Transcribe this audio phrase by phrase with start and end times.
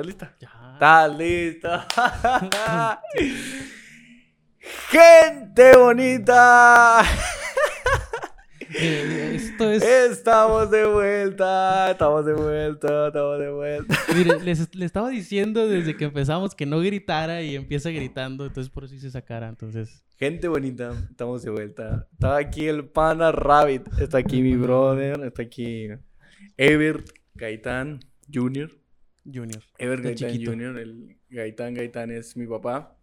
[0.00, 0.36] ¿Estás lista?
[0.40, 0.72] Ya.
[0.72, 1.86] ¿Estás lista?
[4.88, 7.02] ¡Gente bonita!
[8.72, 9.82] Eh, esto es.
[9.82, 13.94] Estamos de vuelta, estamos de vuelta, estamos de vuelta.
[14.14, 18.72] Mire, les, le estaba diciendo desde que empezamos que no gritara y empieza gritando, entonces
[18.72, 19.48] por eso hice esa cara.
[19.48, 22.06] Entonces, Gente bonita, estamos de vuelta.
[22.12, 25.88] Está aquí el pana Rabbit, está aquí mi brother, está aquí
[26.56, 27.04] Ever
[27.34, 28.00] Gaitán
[28.32, 28.79] Jr.
[29.34, 29.62] Junior.
[29.78, 30.44] Ever Gaitán.
[30.44, 32.96] Jr., el Gaitán Gaitán es mi papá.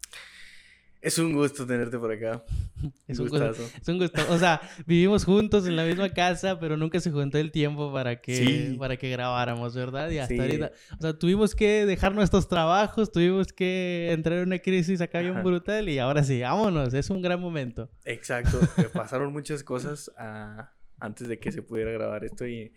[0.99, 2.43] Es un gusto tenerte por acá.
[3.07, 3.77] Es un un, gusto, gustazo.
[3.81, 4.21] es un gusto.
[4.29, 8.19] O sea, vivimos juntos en la misma casa, pero nunca se juntó el tiempo para
[8.21, 8.75] que, Sí.
[8.77, 10.09] para que grabáramos, ¿verdad?
[10.11, 10.39] Y hasta Sí.
[10.41, 10.71] ahorita.
[10.97, 15.33] O sea, tuvimos que dejar nuestros trabajos, tuvimos que entrar en una crisis acá bien
[15.33, 15.41] Ajá.
[15.43, 16.93] brutal y ahora sí, vámonos.
[16.93, 17.89] Es un gran momento.
[18.05, 18.59] Exacto,
[18.93, 22.73] pasaron muchas cosas ah, antes de que se pudiera grabar esto y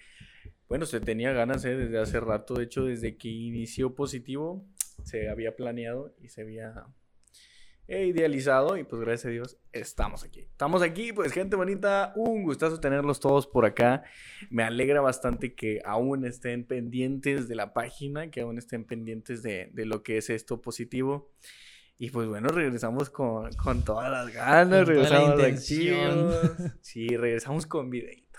[0.71, 4.65] bueno, se tenía ganas eh, desde hace rato, de hecho desde que inició positivo
[5.03, 6.87] se había planeado y se había
[7.89, 10.43] eh, idealizado y pues gracias a Dios estamos aquí.
[10.43, 14.05] Estamos aquí, pues gente bonita, un gustazo tenerlos todos por acá.
[14.49, 19.71] Me alegra bastante que aún estén pendientes de la página, que aún estén pendientes de,
[19.73, 21.33] de lo que es esto positivo.
[21.99, 26.73] Y pues bueno, regresamos con, con todas las ganas, Con toda la regresamos activos.
[26.81, 28.30] Sí, regresamos con videito.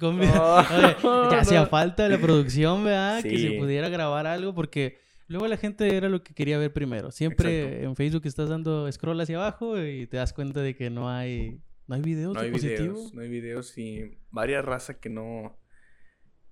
[0.00, 1.66] Oh, Oye, ya hacía no.
[1.66, 3.22] falta la producción, ¿verdad?
[3.22, 7.10] Que se pudiera grabar algo porque luego la gente era lo que quería ver primero.
[7.10, 7.86] Siempre Exacto.
[7.86, 11.60] en Facebook estás dando scroll hacia abajo y te das cuenta de que no hay
[11.86, 15.56] no hay videos No hay videos, no hay videos y varias razas que no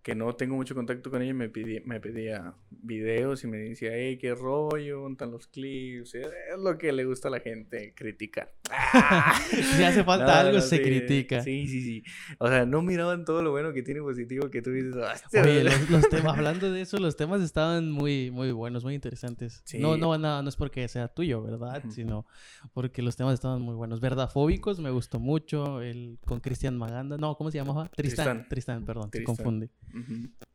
[0.05, 3.89] que no tengo mucho contacto con ella me pedía, me pedía videos y me decía,
[3.95, 6.15] hey, qué rollo, ¿dónde están los clips?
[6.15, 6.29] Es
[6.63, 8.53] lo que le gusta a la gente, criticar.
[9.51, 11.43] Si hace falta No, algo, no, se sí, critica.
[11.43, 12.05] Sí, sí, sí.
[12.39, 14.95] O sea, no miraban todo lo bueno que tiene positivo que tú dices.
[14.95, 15.43] "Hostia".
[15.43, 19.63] Oye, los, los temas, hablando de eso, los temas estaban muy, muy buenos, muy interesantes.
[19.65, 19.79] Sí.
[19.79, 21.83] No, no, no, no es porque sea tuyo, ¿verdad?
[21.89, 22.27] Sino
[22.75, 24.01] porque los temas estaban muy buenos.
[24.01, 25.81] Verdafóbicos me gustó mucho.
[25.81, 27.17] El con Cristian Maganda.
[27.17, 27.89] No, ¿cómo se llamaba?
[27.89, 28.25] Tristan.
[28.25, 28.49] Tristan.
[28.49, 29.71] Tristan, perdón, se Tristan.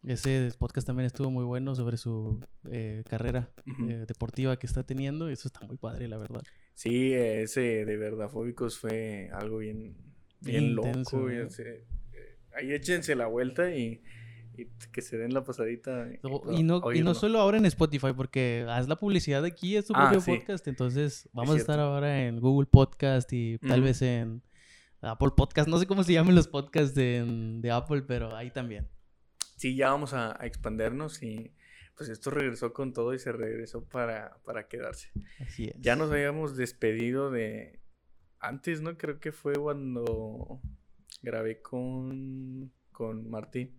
[0.04, 2.40] Ese podcast también estuvo muy bueno sobre su
[2.72, 3.50] eh, carrera
[3.88, 5.30] eh, deportiva que está teniendo.
[5.30, 6.42] Eso está muy padre, la verdad.
[6.74, 9.96] Sí, ese de verdad fóbicos fue algo bien,
[10.42, 10.88] bien, Bien loco.
[10.88, 11.50] intenso, bien, ¿no?
[11.50, 14.02] se- eh, ahí échense la vuelta y,
[14.58, 16.08] y que se den la pasadita.
[16.52, 19.94] Y no, y no solo ahora en Spotify, porque haz la publicidad aquí, es tu
[19.96, 20.38] Ah, propio sí.
[20.40, 20.68] podcast.
[20.68, 21.94] Entonces, vamos a estar cierto.
[21.94, 24.42] ahora en Google Podcast y tal vez en
[25.02, 25.68] Apple Podcast.
[25.70, 27.26] No sé cómo se llaman los podcasts de,
[27.60, 28.88] de Apple, pero ahí también.
[29.59, 31.53] Sí, ya vamos a, a expandernos y
[31.97, 35.12] pues esto regresó con todo y se regresó para, para quedarse.
[35.42, 35.75] Así es.
[35.81, 37.81] Ya nos habíamos despedido de
[38.40, 38.98] antes, ¿no?
[38.98, 40.62] Creo que fue cuando
[41.22, 43.75] grabé con, con Martín,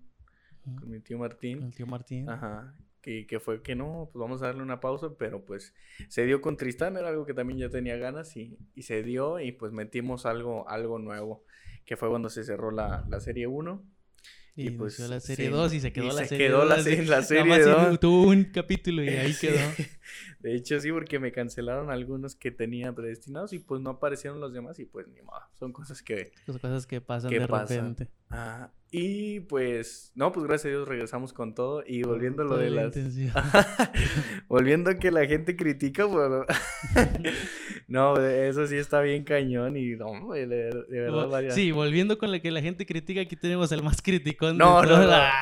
[0.78, 1.62] con mi tío Martín.
[1.62, 2.28] El tío Martín.
[2.28, 2.76] Ajá.
[3.00, 5.74] Que, que fue que no, pues vamos a darle una pausa, pero pues
[6.08, 9.40] se dio con Tristán, era algo que también ya tenía ganas y, y se dio
[9.40, 11.42] y pues metimos algo, algo nuevo,
[11.86, 13.82] que fue cuando se cerró la, la serie 1.
[14.62, 16.65] Y, y pues, la serie sí, 2 y se quedó y la se serie quedó
[16.65, 16.84] la 2.
[16.84, 18.00] se- la Nada serie más dos.
[18.00, 19.47] tuvo un capítulo y ahí Sí.
[19.48, 19.59] quedó.
[20.41, 24.53] De hecho, sí, porque me cancelaron algunos que tenía predestinados y pues no aparecieron los
[24.53, 26.32] demás y pues ni modo, son cosas que...
[26.47, 27.78] Las cosas que pasan ¿Qué de pasan?
[27.97, 28.09] repente.
[28.31, 32.56] ah, y pues, no, pues gracias a Dios regresamos con todo y volviendo a lo
[32.56, 32.94] de la las...
[34.48, 36.44] Volviendo a que la gente critica, bueno.
[37.88, 42.30] no, eso sí está bien cañón y no, de, de verdad, varias- Sí, volviendo con
[42.30, 45.02] la que la gente critica, aquí tenemos al más criticón No, de no, no.
[45.04, 45.32] toda.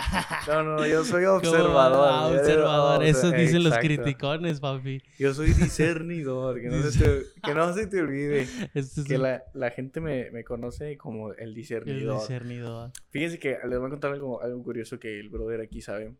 [0.46, 2.08] No, no, yo soy observador.
[2.10, 3.04] ah, observador.
[3.04, 5.02] Eso dicen los criticones, papi.
[5.18, 8.42] Yo soy discernidor, que no, se te, que no se te olvide.
[8.74, 12.20] Este es Que un- la, la gente me, me conoce como el el discernidor.
[12.20, 12.90] discernidor.
[13.38, 16.14] Fíjense que les voy a contar algo, algo curioso que el brother aquí sabe.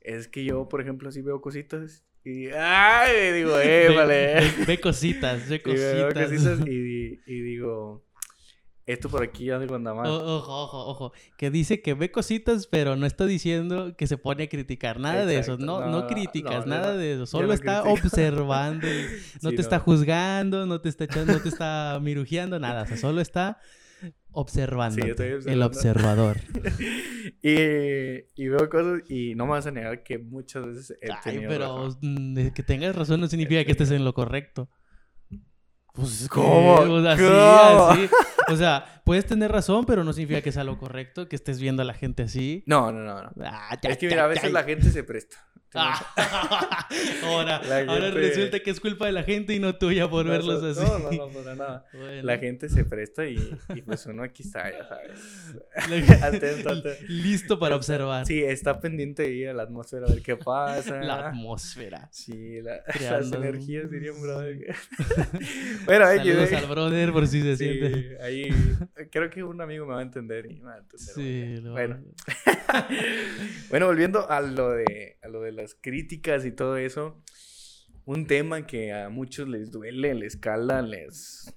[0.00, 2.46] Es que yo, por ejemplo, así veo cositas y...
[2.48, 3.32] ¡Ay!
[3.32, 4.34] Digo, ¡eh, Ve- vale!
[4.34, 6.30] ve, ve cositas, ve Y veo cositas.
[6.30, 8.02] cositas y, y digo,
[8.86, 10.06] esto por aquí algo anda mal.
[10.06, 11.12] O- Ojo, ojo, ojo.
[11.36, 14.98] Que dice que ve cositas, pero no está diciendo que se pone a criticar.
[14.98, 15.52] Nada de eso.
[15.54, 15.64] Exacto.
[15.66, 17.26] No, No, no criticas, no, nada de eso.
[17.26, 18.06] Solo está critico.
[18.06, 18.86] observando.
[18.88, 19.02] y
[19.42, 22.82] no Sí, te está juzgando, no te está echando, no te está mirujeando, nada.
[22.82, 23.60] O sea, solo está
[24.32, 25.04] observando.
[25.04, 26.38] estoy El observador.
[27.42, 27.52] y,
[28.34, 31.48] y veo cosas y no me vas a negar que muchas veces he Ay, tenido
[31.48, 32.52] pero razón.
[32.54, 34.68] que tengas razón no significa que estés en lo correcto.
[35.94, 37.02] Pues, ¿Cómo?
[37.02, 37.88] sea, así, ¿Cómo?
[37.90, 38.08] así.
[38.48, 41.82] O sea, puedes tener razón, pero no significa que sea lo correcto, que estés viendo
[41.82, 42.62] a la gente así.
[42.66, 43.30] No, no, no, no.
[43.44, 45.36] Ah, Es que mira, a veces la gente se presta.
[45.72, 46.04] Ah.
[47.26, 50.64] ahora, ahora resulta que es culpa de la gente y no tuya por No, verlos
[50.64, 50.84] así.
[50.84, 51.84] No, no, no, para nada.
[51.92, 52.22] Bueno.
[52.24, 53.36] La gente se presta y,
[53.76, 55.20] y pues uno aquí está, ya sabes.
[56.24, 56.88] Atento, atento.
[57.06, 60.96] Listo para observar Sí, está pendiente ahí a la atmósfera a ver qué pasa.
[61.02, 62.08] la atmósfera.
[62.10, 64.74] Sí, la- las energías, diría un brother.
[65.86, 67.94] bueno, ahí Saludos al brother por si se siente.
[67.94, 68.48] Sí, ahí
[69.10, 71.14] creo que un amigo me va a entender y me va a entender.
[71.14, 72.00] Sí, lo- Bueno.
[73.70, 77.22] Bueno, volviendo a lo de a lo de las críticas y todo eso,
[78.04, 81.52] un tema que a muchos les duele, les cala, les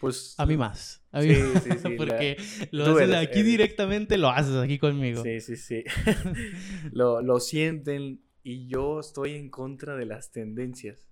[0.00, 1.02] pues A mí más.
[1.12, 2.36] A mí Sí, sí, sí, la- Porque
[2.72, 5.22] lo tú haces aquí directamente, lo haces aquí conmigo.
[5.22, 5.84] Sí, sí, sí.
[6.92, 11.08] lo, lo sienten y yo estoy en contra de las tendencias.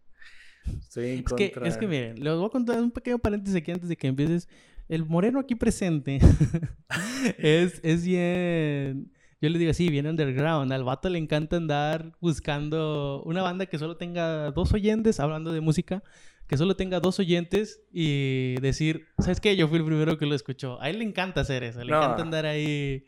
[0.78, 3.70] Estoy en Es que, es que miren, les voy a contar un pequeño paréntesis aquí
[3.72, 4.49] antes de que empieces.
[4.88, 6.19] El moreno aquí presente
[7.38, 9.12] es, es bien.
[9.40, 10.72] Yo le digo así, bien underground.
[10.72, 15.61] Al vato le encanta andar buscando una banda que solo tenga dos oyentes, hablando de
[15.61, 16.02] música,
[16.46, 19.56] que solo tenga dos oyentes y decir, ¿sabes qué?
[19.56, 20.81] Yo fui el primero que lo escuchó.
[20.82, 22.02] A él le encanta hacer eso, le No.
[22.02, 23.05] encanta andar ahí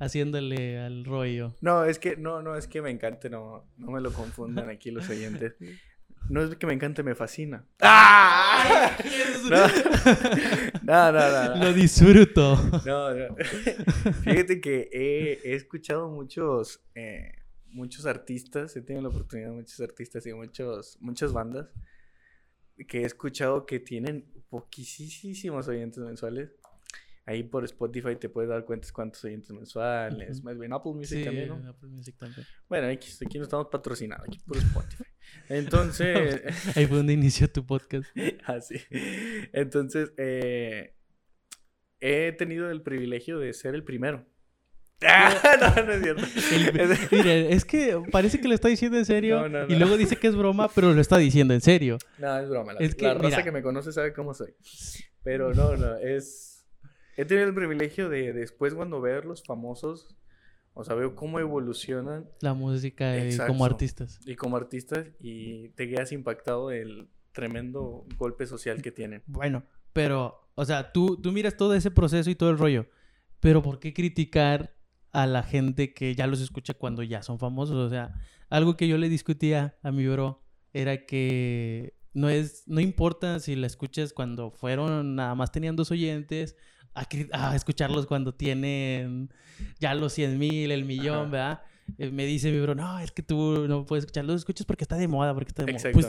[0.00, 1.54] haciéndole al rollo.
[1.60, 4.90] No, es que no, no es que me encante, no, no me lo confundan aquí
[4.90, 5.54] los oyentes.
[6.28, 7.64] No es que me encante, me fascina.
[7.80, 8.96] ¡Ah!
[10.82, 11.64] No, no, no, no.
[11.64, 12.56] Lo disfruto.
[12.86, 13.36] No, no.
[14.24, 17.32] Fíjate que he, he escuchado muchos, eh,
[17.66, 21.68] muchos artistas, he tenido la oportunidad de muchos artistas y muchos, muchas bandas
[22.86, 26.50] que he escuchado que tienen poquísimos oyentes mensuales.
[27.28, 30.42] Ahí por Spotify te puedes dar cuenta cuántos oyentes mensuales.
[30.42, 31.56] Más bien Apple Music Sí, también, ¿no?
[31.68, 32.46] Apple Music también.
[32.70, 35.04] Bueno, aquí, aquí no estamos patrocinados, aquí por Spotify.
[35.50, 36.40] Entonces,
[36.76, 38.08] Ahí fue donde inició tu podcast.
[38.46, 38.76] así.
[39.52, 40.94] Entonces, eh,
[42.00, 44.24] he tenido el privilegio de ser el primero.
[45.06, 46.22] Ah, no, no es cierto.
[47.12, 50.16] El- es que parece que lo está diciendo en serio No, no, y luego dice
[50.16, 51.98] que es broma, pero lo está diciendo en serio.
[52.18, 52.72] No, es broma.
[52.72, 53.44] La, Es que, la raza mira.
[53.44, 54.54] que me conoce sabe cómo soy.
[55.22, 56.57] Pero no, no, es...
[57.18, 60.06] He tenido el privilegio de después cuando ver los famosos,
[60.72, 63.52] o sea, veo cómo evolucionan La música y Exacto.
[63.52, 64.20] como artistas.
[64.24, 69.24] y como artistas y te quedas impactado del tremendo golpe social que tienen.
[69.26, 72.86] Bueno, pero, o sea, tú, tú miras todo ese proceso y todo el rollo,
[73.40, 74.76] pero ¿por qué criticar
[75.10, 77.74] a la gente que ya los escucha cuando ya son famosos?
[77.74, 78.14] O sea,
[78.48, 80.40] algo que yo le discutía a mi bro
[80.72, 85.90] era que no es, no importa si la escuchas cuando fueron, nada más tenían dos
[85.90, 86.56] oyentes,
[86.94, 89.32] a, a escucharlos cuando tienen
[89.78, 91.30] ya los 100 mil, el millón, Ajá.
[91.30, 91.62] ¿verdad?
[91.96, 94.96] Eh, Me dice mi bro, no, es que tú no puedes escucharlos, escuchas porque está
[94.96, 95.92] de moda, porque está de moda.
[95.92, 96.08] Pues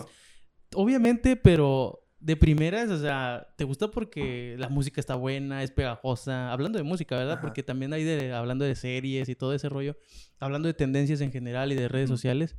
[0.76, 6.52] obviamente, pero de primeras, o sea, te gusta porque la música está buena, es pegajosa.
[6.52, 7.34] Hablando de música, ¿verdad?
[7.34, 7.42] Ajá.
[7.42, 9.98] Porque también hay de, hablando de series y todo ese rollo,
[10.40, 12.58] hablando de tendencias en general y de redes sociales,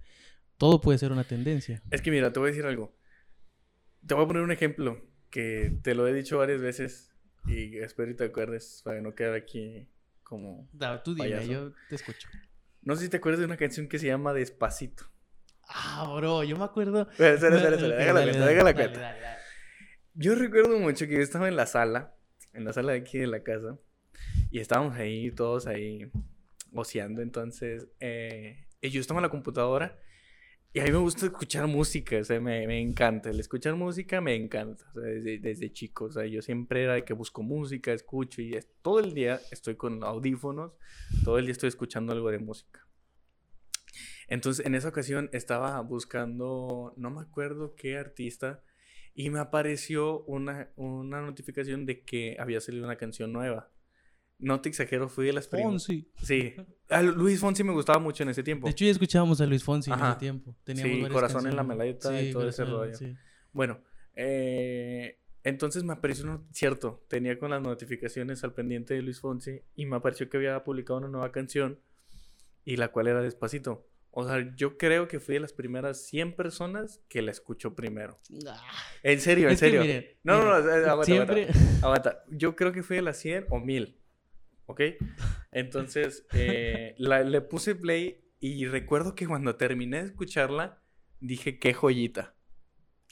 [0.56, 1.82] todo puede ser una tendencia.
[1.90, 2.96] Es que mira, te voy a decir algo.
[4.06, 7.09] Te voy a poner un ejemplo que te lo he dicho varias veces
[7.46, 9.88] y espero y te acuerdes para no quedar aquí
[10.22, 10.69] como...
[10.72, 11.50] Da, tú dime, Payaso.
[11.52, 12.28] yo te escucho.
[12.82, 15.04] No sé si te acuerdas de una canción que se llama Despacito.
[15.69, 17.02] Ah, bro, yo me acuerdo.
[17.10, 19.00] Espera, espera, espera, déjala cuenta, déjala cuenta.
[19.00, 19.40] dale, dale.
[20.14, 22.14] Yo recuerdo mucho que yo estaba en la sala,
[22.52, 23.78] en la sala de aquí de la casa,
[24.50, 26.11] y estábamos ahí, todos ahí,
[26.75, 29.99] oceando, entonces, eh, y yo estaba en la computadora,
[30.72, 34.20] y a mí me gusta escuchar música, o sea, me, me encanta, el escuchar música
[34.20, 37.42] me encanta, o sea, desde, desde chico, o sea, yo siempre era de que busco
[37.42, 40.72] música, escucho, y es- todo el día estoy con audífonos,
[41.24, 42.86] todo el día estoy escuchando algo de música.
[44.28, 48.62] Entonces, en esa ocasión estaba buscando, no me acuerdo qué artista,
[49.14, 53.70] y me apareció una, una notificación de que había salido una canción nueva.
[54.40, 55.70] No te exagero, fui de las primeras.
[55.73, 56.11] Fonsi.
[56.23, 56.54] Sí.
[56.88, 58.66] A Lu- Luis Fonsi me gustaba mucho en ese tiempo.
[58.66, 60.11] De hecho, ya escuchábamos a Luis Fonsi en Ajá.
[60.12, 60.56] ese tiempo.
[60.64, 61.76] Teníamos Sí, Corazón en la canciones.
[62.04, 62.94] maleta y todo ese rollo.
[62.94, 63.14] sí.
[63.52, 63.80] Bueno,
[64.16, 69.61] eh, entonces me apareció, uno- cierto, tenía con las notificaciones al pendiente de Luis Fonsi
[69.75, 71.80] y me apareció que había publicado una nueva canción
[72.64, 73.87] y la cual era Despacito.
[74.12, 78.18] O sea, yo creo que fui de las primeras 100 personas que la escuchó primero.
[78.47, 78.61] Ah,
[79.04, 79.85] En serio, en serio.
[80.25, 80.50] no, no, no,
[80.90, 81.42] aguanta, siempre...
[81.44, 82.25] aguanta, aguanta.
[82.28, 84.00] Yo creo que fui de las 100 o 1000.
[84.70, 84.82] ¿Ok?
[85.50, 90.80] Entonces, eh, la- le puse play y recuerdo que cuando terminé de escucharla,
[91.18, 92.36] dije, qué joyita.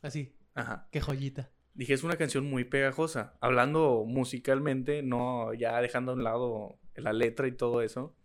[0.03, 0.89] Así, Ajá.
[0.93, 1.51] qué joyita.
[1.75, 3.37] Dije, es una canción muy pegajosa.
[3.41, 8.17] Hablando musicalmente, no ya dejando a un lado la letra y todo eso.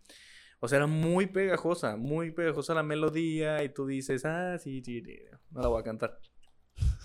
[0.60, 3.64] O sea, era muy pegajosa, muy pegajosa la melodía.
[3.64, 5.18] Y tú dices, ah, sí, sí, sí,
[5.50, 6.20] no la voy a cantar.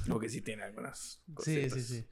[0.08, 2.08] Porque sí tiene algunas Sí, sí, sí.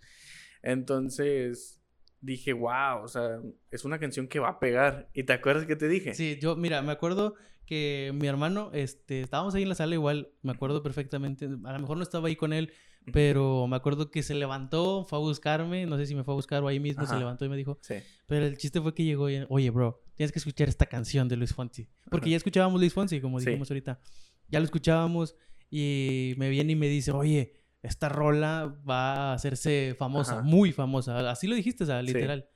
[0.63, 1.81] Entonces,
[2.21, 3.39] dije, wow, o sea,
[3.71, 5.09] es una canción que va a pegar.
[5.13, 6.13] ¿Y te acuerdas que te dije?
[6.13, 10.29] Sí, yo, mira, me acuerdo que mi hermano, este, estábamos ahí en la sala igual,
[10.41, 12.71] me acuerdo perfectamente, a lo mejor no estaba ahí con él,
[13.13, 16.35] pero me acuerdo que se levantó, fue a buscarme, no sé si me fue a
[16.35, 17.95] buscar o ahí mismo se levantó y me dijo, Sí.
[18.25, 21.35] pero el chiste fue que llegó y, oye, bro, tienes que escuchar esta canción de
[21.37, 22.31] Luis Fonsi, porque Ajá.
[22.31, 23.45] ya escuchábamos Luis Fonsi, como Sí.
[23.47, 23.99] dijimos ahorita,
[24.49, 25.35] ya lo escuchábamos
[25.69, 27.53] y me viene y me dice, oye,
[27.83, 30.41] esta rola va a hacerse famosa, Ajá.
[30.41, 32.07] muy famosa, así lo dijiste, o sea, Sí.
[32.07, 32.47] literal.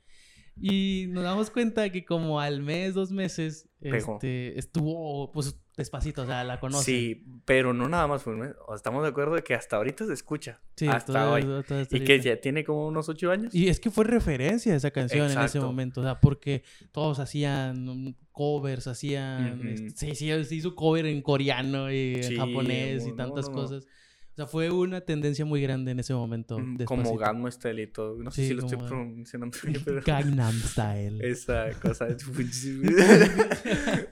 [0.60, 6.26] Y nos damos cuenta que como al mes, dos meses, este, estuvo pues despacito, o
[6.26, 6.84] sea, la conoce.
[6.84, 8.50] Sí, pero no nada más fue un mes.
[8.74, 10.60] Estamos de acuerdo de que hasta ahorita se escucha.
[10.76, 11.42] Sí, hasta todo- hoy.
[11.42, 13.54] todo- todo hasta Y que ya tiene como unos ocho años.
[13.54, 18.14] Y es que fue referencia esa canción en ese momento, o sea, porque todos hacían
[18.30, 19.62] covers, hacían...
[19.96, 23.62] Sí, sí, se hizo cover en coreano y en Sí, japonés y tantas no, no.
[23.62, 23.86] cosas.
[24.32, 26.58] O sea, fue una tendencia muy grande en ese momento.
[26.58, 27.08] Mm, Despacito.
[27.10, 28.16] como Gangnam Style y todo.
[28.22, 30.00] No sé Sí, si lo estoy como- pronunciando bien, pero...
[30.04, 31.18] Gangnam Style.
[31.30, 32.08] Esa cosa.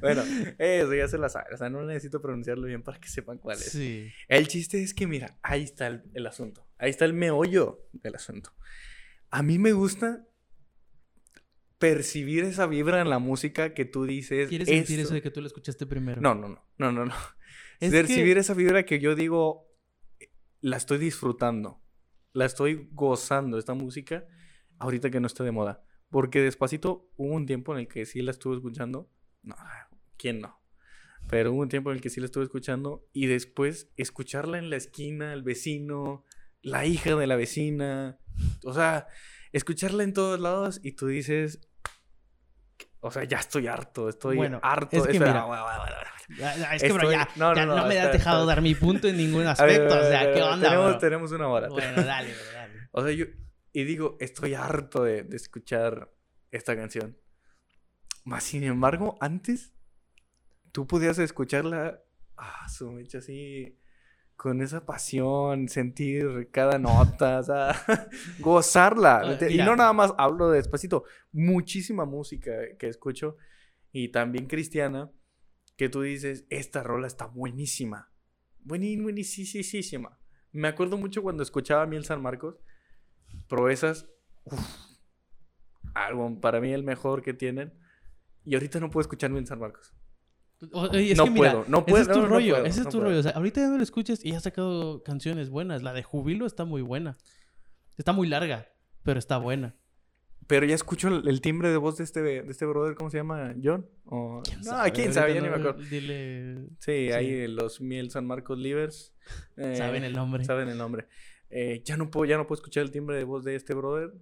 [0.03, 0.23] bueno,
[0.59, 1.55] eso ya se la sabe.
[1.55, 3.73] O sea, no necesito pronunciarlo bien para que sepan cuál es.
[3.73, 4.11] Sí.
[4.29, 6.67] El chiste es que, mira, ahí está el, el asunto.
[6.79, 8.53] Ahí está el meollo del asunto.
[9.31, 10.27] A mí me gusta
[11.79, 14.49] percibir esa vibra en la música que tú dices.
[14.49, 16.21] ¿Quieres sentir eso de que tú lo escuchaste primero?
[16.21, 16.63] No, no, no.
[16.79, 17.15] No, no, no.
[17.81, 19.70] Es percibir que- esa vibra que yo digo,
[20.61, 21.81] la estoy disfrutando.
[22.33, 24.25] La estoy gozando, esta música,
[24.79, 25.83] ahorita que no está de moda.
[26.11, 29.11] Porque despacito hubo un tiempo en el que sí la estuve escuchando.
[29.43, 29.57] No,
[30.17, 30.61] ¿quién no?
[31.29, 33.07] Pero hubo un tiempo en el que sí la estuve escuchando.
[33.13, 36.25] Y después escucharla en la esquina, el vecino,
[36.63, 38.19] la hija de la vecina.
[38.65, 39.07] O sea,
[39.53, 41.61] escucharla en todos lados y tú dices.
[43.01, 44.97] O sea, ya estoy harto, estoy Bueno, harto.
[44.97, 45.47] es que mira,
[46.73, 49.09] Es que, bro, Estoy- ya, no, ya no, no, me has dejado dar mi punto
[49.09, 49.83] en ningún aspecto.
[49.95, 50.99] ver, o sea, ¿qué onda, tenemos, bro?
[50.99, 51.69] tenemos una hora.
[51.69, 52.75] Bueno, dale, bro, dale.
[52.93, 53.27] O sea, yo.
[53.73, 56.11] Y digo, estoy harto de, de escuchar
[56.51, 57.17] esta canción.
[58.25, 59.73] Más sin embargo, antes.
[60.73, 62.01] Tú podías escucharla.
[62.37, 63.77] Ah, su mecha así.
[64.37, 67.75] Con esa pasión, sentir cada nota, o sea,
[68.39, 69.37] gozarla.
[69.41, 71.05] Ah, y no nada más hablo de despacito.
[71.33, 73.37] Muchísima música que escucho.
[73.93, 75.11] Y también cristiana.
[75.81, 78.13] Que tú dices, esta rola está buenísima.
[78.59, 80.19] Buenísima.
[80.53, 82.57] Me acuerdo mucho cuando escuchaba a Miel San Marcos.
[83.49, 84.07] Proezas.
[84.45, 84.61] uf,
[85.95, 87.73] álbum, para mí el mejor que tienen.
[88.45, 89.95] Y ahorita no puedo escuchar Miel San Marcos.
[90.71, 92.67] Oye, es No que mira, puedo, no ese puedo, es tu no, no rollo, puedo,
[92.67, 93.19] ese es tu rollo.
[93.19, 95.83] O sea, ahorita ya no lo escuchas y ha sacado canciones buenas.
[95.83, 97.17] La de Jubilo está muy buena.
[97.97, 98.69] Está muy larga,
[99.03, 99.77] pero está buena.
[100.51, 103.17] Pero ya escucho el, el timbre de voz de este, de este brother, ¿cómo se
[103.19, 103.55] llama?
[103.63, 103.89] ¿John?
[104.05, 104.43] O...
[104.59, 104.93] No, sabe?
[104.93, 105.89] quién sabe, ya Ahorita ni me no- acuerdo.
[105.89, 109.15] Dile, Sí, ahí los Miel San Marcos Livers.
[109.57, 110.45] eh, saben el nombre.
[110.45, 111.07] Saben el nombre.
[111.51, 114.13] Eh, ya, no puedo, ya no puedo escuchar el timbre de voz de este brother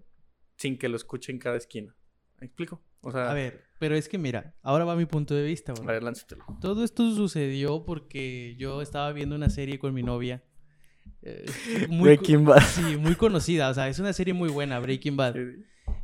[0.56, 1.96] sin que lo escuche en cada esquina.
[2.40, 2.80] ¿Me explico?
[3.00, 5.74] O sea, A ver, pero es que mira, ahora va mi punto de vista, a
[5.76, 5.84] bro.
[5.86, 6.44] ver, lánzatelo.
[6.60, 10.42] Todo esto sucedió porque yo estaba viendo una serie con mi novia.
[11.22, 11.46] eh,
[11.88, 12.60] muy, Breaking Bad.
[12.62, 13.70] Sí, muy conocida.
[13.70, 15.36] O sea, es una serie muy buena, Breaking Bad.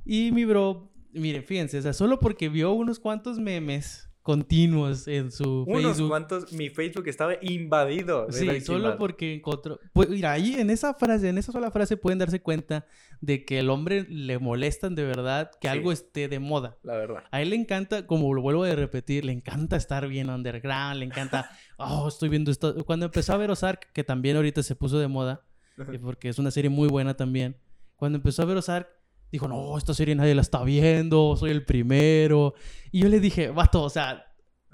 [0.05, 5.31] Y mi bro, miren, fíjense, o sea, solo porque vio unos cuantos memes continuos en
[5.31, 6.09] su Unos Facebook.
[6.09, 8.27] cuantos, mi Facebook estaba invadido.
[8.27, 9.79] de Sí, solo porque encontró.
[9.93, 12.87] Pues mira, ahí en esa frase, en esa sola frase pueden darse cuenta
[13.21, 15.73] de que el hombre le molestan de verdad que Sí.
[15.73, 16.79] algo esté de moda.
[16.83, 17.25] La verdad.
[17.33, 21.05] A él le encanta, como lo vuelvo a repetir, le encanta estar bien underground, le
[21.05, 22.83] encanta, oh, estoy viendo esto.
[22.87, 25.45] Cuando empezó a ver Ozark, que también ahorita se puso de moda,
[25.77, 27.59] eh, porque es una serie muy buena también.
[27.97, 28.89] Cuando empezó a ver Ozark,
[29.35, 32.55] dijo, no, esta serie nadie la está viendo, soy el primero.
[32.93, 34.27] Y yo le dije, vato, o sea,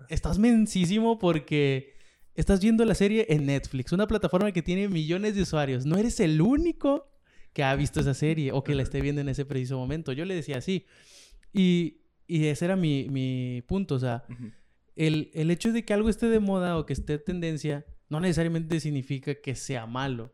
[0.09, 1.95] estás mensísimo porque
[2.35, 5.87] estás viendo la serie en Netflix, una plataforma que tiene millones de usuarios.
[5.87, 7.11] No eres el único
[7.53, 10.13] que ha visto esa serie o que la esté viendo en ese preciso momento.
[10.13, 10.85] Yo le decía así.
[11.53, 14.51] Y, y ese era mi, mi punto, o sea, Ujú.
[14.95, 18.21] el, el hecho de que algo esté de moda o que esté en tendencia no
[18.21, 20.33] necesariamente significa que sea malo.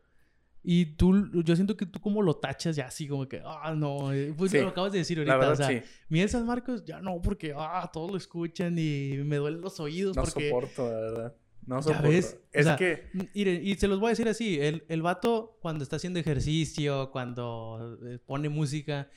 [0.69, 4.11] Y tú, yo siento que tú como lo tachas ya así como que, ah, no,
[4.11, 4.59] eh, pues Sí.
[4.59, 5.81] lo acabas de decir ahorita, verdad, o sea, sí.
[6.09, 10.17] Miguel San Marcos ya no, porque, ah, todos lo escuchan y me duelen los oídos
[10.17, 10.49] No porque...
[10.49, 11.35] soporto, la verdad.
[11.65, 12.07] No soporto.
[12.09, 13.03] o Es sea, que.
[13.33, 17.11] Miren, y se los voy a decir así, el, el vato cuando está haciendo ejercicio,
[17.11, 19.09] cuando eh, pone música,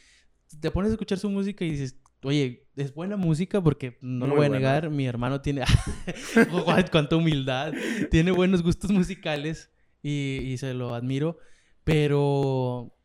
[0.61, 4.37] te pones a escuchar su música y dices, oye, es buena música porque no lo
[4.37, 4.59] voy a buena.
[4.59, 5.63] negar, mi hermano tiene,
[6.93, 7.73] cuánta humildad,
[8.11, 9.69] tiene buenos gustos musicales
[10.03, 11.39] y, y se lo admiro,
[11.85, 12.97] pero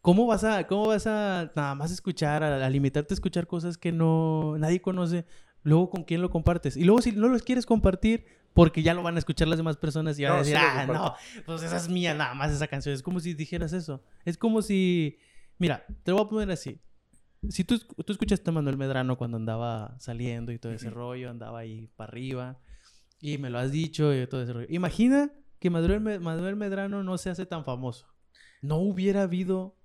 [0.00, 3.78] ¿cómo vas a, cómo vas a nada más escuchar, a, a limitarte a escuchar cosas
[3.78, 5.24] que no, nadie conoce?
[5.62, 6.76] Luego, ¿con quién lo compartes?
[6.76, 9.76] Y luego, si no los quieres compartir, porque ya lo van a escuchar las demás
[9.76, 11.14] personas y van a No, decir, sí ah, no,
[11.44, 12.94] pues esa es mía nada más esa canción.
[12.94, 14.02] Es como si dijeras eso.
[14.24, 15.18] Es como si,
[15.58, 16.80] mira, te lo voy a poner así.
[17.48, 21.58] si tú, tú escuchaste a Manuel Medrano cuando andaba saliendo y todo ese rollo, andaba
[21.60, 22.58] ahí para arriba,
[23.20, 24.66] y me lo has dicho y todo ese rollo.
[24.70, 28.06] Imagina que Manuel, Me- Manuel Medrano no se hace tan famoso.
[28.62, 29.76] No hubiera habido,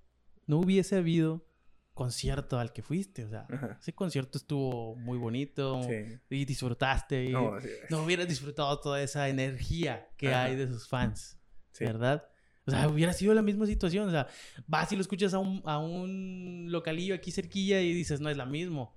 [0.47, 1.45] no hubiese habido
[1.93, 3.77] concierto al que fuiste, o sea, Ajá.
[3.79, 6.17] ese concierto estuvo muy bonito Sí.
[6.31, 10.45] y disfrutaste y No, sí, no hubieras disfrutado toda esa energía que Ajá.
[10.45, 11.37] hay de sus fans,
[11.71, 11.85] sí.
[11.85, 12.25] ¿verdad?
[12.65, 14.07] O sea, hubiera sido la misma situación.
[14.07, 14.27] O sea,
[14.67, 18.37] vas y lo escuchas a un, a un localillo aquí cerquilla y dices, no es
[18.37, 18.95] la mismo.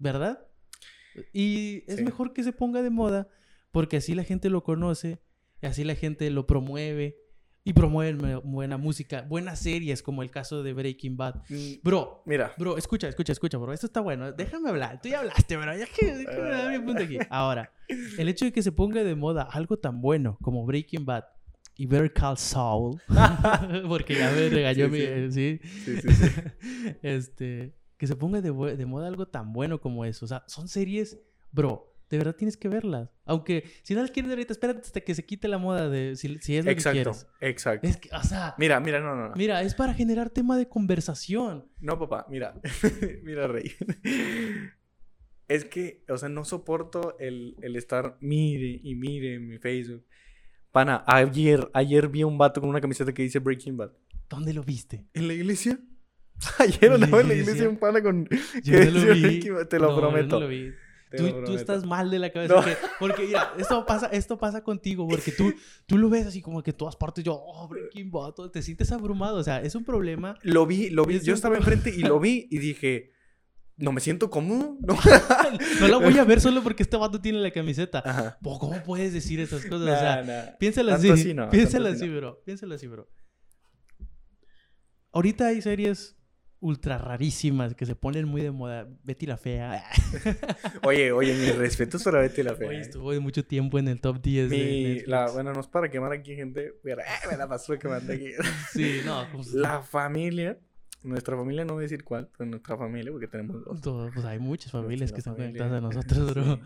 [0.00, 0.46] ¿verdad?
[1.32, 3.28] Y es mejor que se ponga de moda
[3.70, 5.20] porque así la gente lo conoce,
[5.62, 7.18] y así la gente lo promueve
[7.64, 11.36] y promueve me- buena música, buenas series como el caso de Breaking Bad.
[11.48, 13.72] Mm, Bro, Mira, Bro, escucha, escucha, escucha, bro.
[13.72, 14.32] Esto está bueno.
[14.32, 15.00] Déjame hablar.
[15.00, 15.76] Tú ya hablaste, bro.
[15.76, 17.18] Ya que déjame dar mi punto aquí.
[17.30, 17.72] Ahora,
[18.18, 21.24] el hecho de que se ponga de moda algo tan bueno como Breaking Bad
[21.76, 23.00] y Better Call Saul,
[23.88, 24.98] porque ya me regañó Sí, mi...
[24.98, 25.04] sí.
[25.06, 25.60] eh, ¿sí?
[26.00, 26.30] sí, sí,
[27.02, 28.50] este, que se ponga de
[28.86, 30.24] moda algo tan bueno como eso.
[30.24, 31.18] O sea, son series,
[31.52, 31.91] bro.
[32.12, 33.08] De verdad tienes que verlas.
[33.24, 36.38] Aunque si no las quieres ahorita, espérate hasta que se quite la moda de si,
[36.40, 37.26] si es lo que Exacto, quieres.
[37.40, 37.86] exacto.
[37.88, 39.34] Es que, o sea, Mira, mira, no, no, no.
[39.34, 41.68] mira, es para generar tema de conversación.
[41.80, 42.60] No, papá, mira.
[43.24, 43.72] mira, Rey.
[45.48, 50.04] Es que, o sea, no soporto el, el estar mire y mire en mi Facebook.
[50.70, 53.92] Pana, ayer, ayer vi a un vato con una camiseta que dice Breaking Bad.
[54.28, 55.06] ¿Dónde lo viste?
[55.14, 55.78] ¿En la iglesia?
[56.58, 57.68] Ayer ¿En la andaba en la iglesia?
[57.68, 58.26] un pana con...
[58.64, 59.40] Yo que no lo vi.
[59.68, 60.28] Te lo No, yo prometo.
[60.36, 60.72] no lo vi.
[61.16, 62.54] Tú, tú estás mal de la cabeza.
[62.54, 62.64] No.
[62.64, 65.06] que- porque, mira, esto pasa, esto pasa contigo.
[65.08, 65.52] Porque tú,
[65.86, 68.90] tú lo ves así como que en todas partes yo, oh, Breaking Bad, te sientes
[68.92, 69.36] abrumado.
[69.38, 70.36] O sea, es un problema.
[70.42, 71.16] Lo vi, lo vi.
[71.16, 73.10] Es Yo estaba enfrente y lo vi y dije...
[73.78, 74.76] No me siento cómodo.
[74.80, 74.96] No.
[75.80, 78.02] No la voy a ver solo porque este vato tiene la camiseta.
[78.04, 78.38] Ajá.
[78.42, 79.80] ¿Cómo puedes decir esas cosas?
[79.88, 80.94] o Nah, sea, nah.
[80.94, 81.10] así.
[81.10, 82.16] así no, así así, no.
[82.16, 82.42] bro.
[82.44, 83.08] Piénsalo así, bro.
[85.10, 86.16] Ahorita hay series
[86.62, 88.88] ultra rarísimas que se ponen muy de moda.
[89.02, 89.84] Betty la Fea.
[90.84, 92.68] Oye, oye, mis respetos para Betty la Fea.
[92.68, 92.80] Hoy eh.
[92.80, 95.08] estuvo de mucho tiempo en el top 10 de Mi, Netflix.
[95.08, 98.30] la, bueno, no es para quemar aquí gente, pero eh, me la pasó quemando aquí.
[98.72, 99.26] Sí, no.
[99.32, 100.58] pues, La familia,
[101.02, 103.80] nuestra familia, no voy a decir cuál, pero nuestra familia, porque tenemos dos.
[103.80, 106.60] todo- pues hay muchas familias Nuestra que están familia, conectadas a nosotros, bro.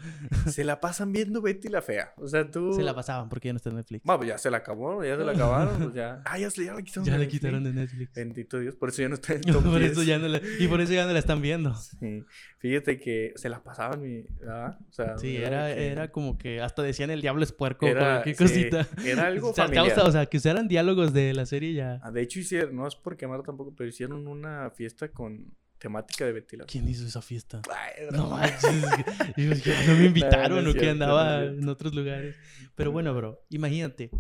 [0.44, 2.12] sí, Se la pasan viendo Betty la Fea.
[2.16, 2.72] O sea, tú.
[2.75, 4.05] Se la pasaban porque ya no está en Netflix.
[4.05, 6.22] Bueno, pues ya se la acabó, ya se la acabaron, pues ya.
[6.27, 7.05] Ah, ya, se- ya la quitaron.
[7.07, 7.40] ya de la Netflix.
[7.40, 8.12] quitaron de Netflix.
[8.14, 10.07] Bendito Dios, por eso ya no está en top por eso 10.
[10.07, 11.75] ya no la, y por eso ya no la están viendo.
[11.75, 12.22] Sí.
[12.59, 14.79] Fíjate que se la pasaban, mi, ¿verdad?
[14.88, 18.22] O sea, Sí, era, Que era como que hasta decían el diablo es puerco, Era-
[18.22, 18.87] qué sí, cosita.
[19.05, 19.99] era algo familiar.
[20.01, 22.01] o sea, que usaran diálogos de la serie ya.
[22.03, 26.25] Ah, De hecho, hicieron, no es por quemar tampoco, pero hicieron una fiesta con temática
[26.27, 26.65] de Fea.
[26.67, 27.62] ¿Quién hizo esa fiesta?
[27.71, 28.83] Ay, No manches.
[29.37, 32.37] No me invitaron no o que no andaba en otros lugares.
[32.75, 34.11] Pero bueno, bro, imagínate.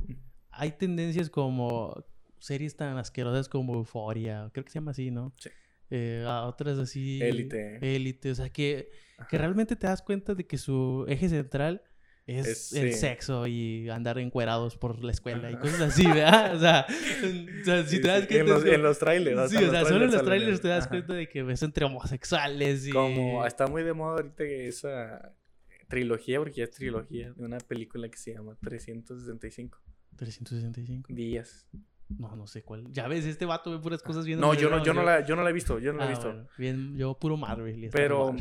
[0.50, 2.04] Hay tendencias como
[2.38, 5.34] series tan asquerosas como Euphoria, creo que se llama así, ¿no?
[5.38, 5.50] Sí.
[5.90, 7.20] Eh, a otras así.
[7.22, 7.78] Élite.
[7.80, 8.90] Élite, o sea, que,
[9.28, 11.82] que realmente te das cuenta de que su eje central
[12.26, 12.98] es, Es- el sí.
[12.98, 16.56] sexo y andar encuerados por la escuela y cosas así, ¿verdad?
[16.56, 18.34] O sea, o sea, si Sí, te das sí, cuenta...
[18.40, 19.50] En los, es en los trailers.
[19.50, 20.88] Sí, o sea, solo en los trailers te das Ajá.
[20.90, 22.90] cuenta de que ves entre homosexuales y...
[22.90, 25.32] Como está muy de moda ahorita esa
[25.88, 29.78] trilogía, porque ya es trilogía, de una película que se llama 365
[30.16, 31.12] 365.
[31.12, 31.68] días.
[32.08, 32.84] No, no sé cuál.
[32.92, 34.38] Ya ves, este vato ve puras cosas bien...
[34.38, 36.06] No, yo no, yo no la, yo no la he visto, yo no la he
[36.06, 36.26] Ah, visto.
[36.28, 37.88] bueno, bien, yo puro Marvel.
[37.90, 38.32] Pero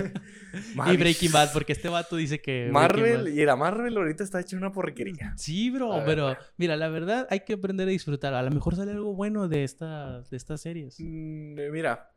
[0.92, 2.68] y Breaking Bad, porque este vato dice que...
[2.72, 5.34] Marvel, y la Marvel ahorita está hecha una porquería.
[5.36, 8.34] Sí, bro, ver, pero mira, la verdad hay que aprender a disfrutar.
[8.34, 10.96] A lo mejor sale algo bueno de, esta, de estas series.
[10.98, 12.10] Mm, eh, Mira,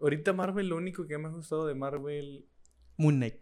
[0.00, 2.46] ahorita Marvel, lo único que me ha gustado de Marvel.
[2.96, 3.36] Moon Knight.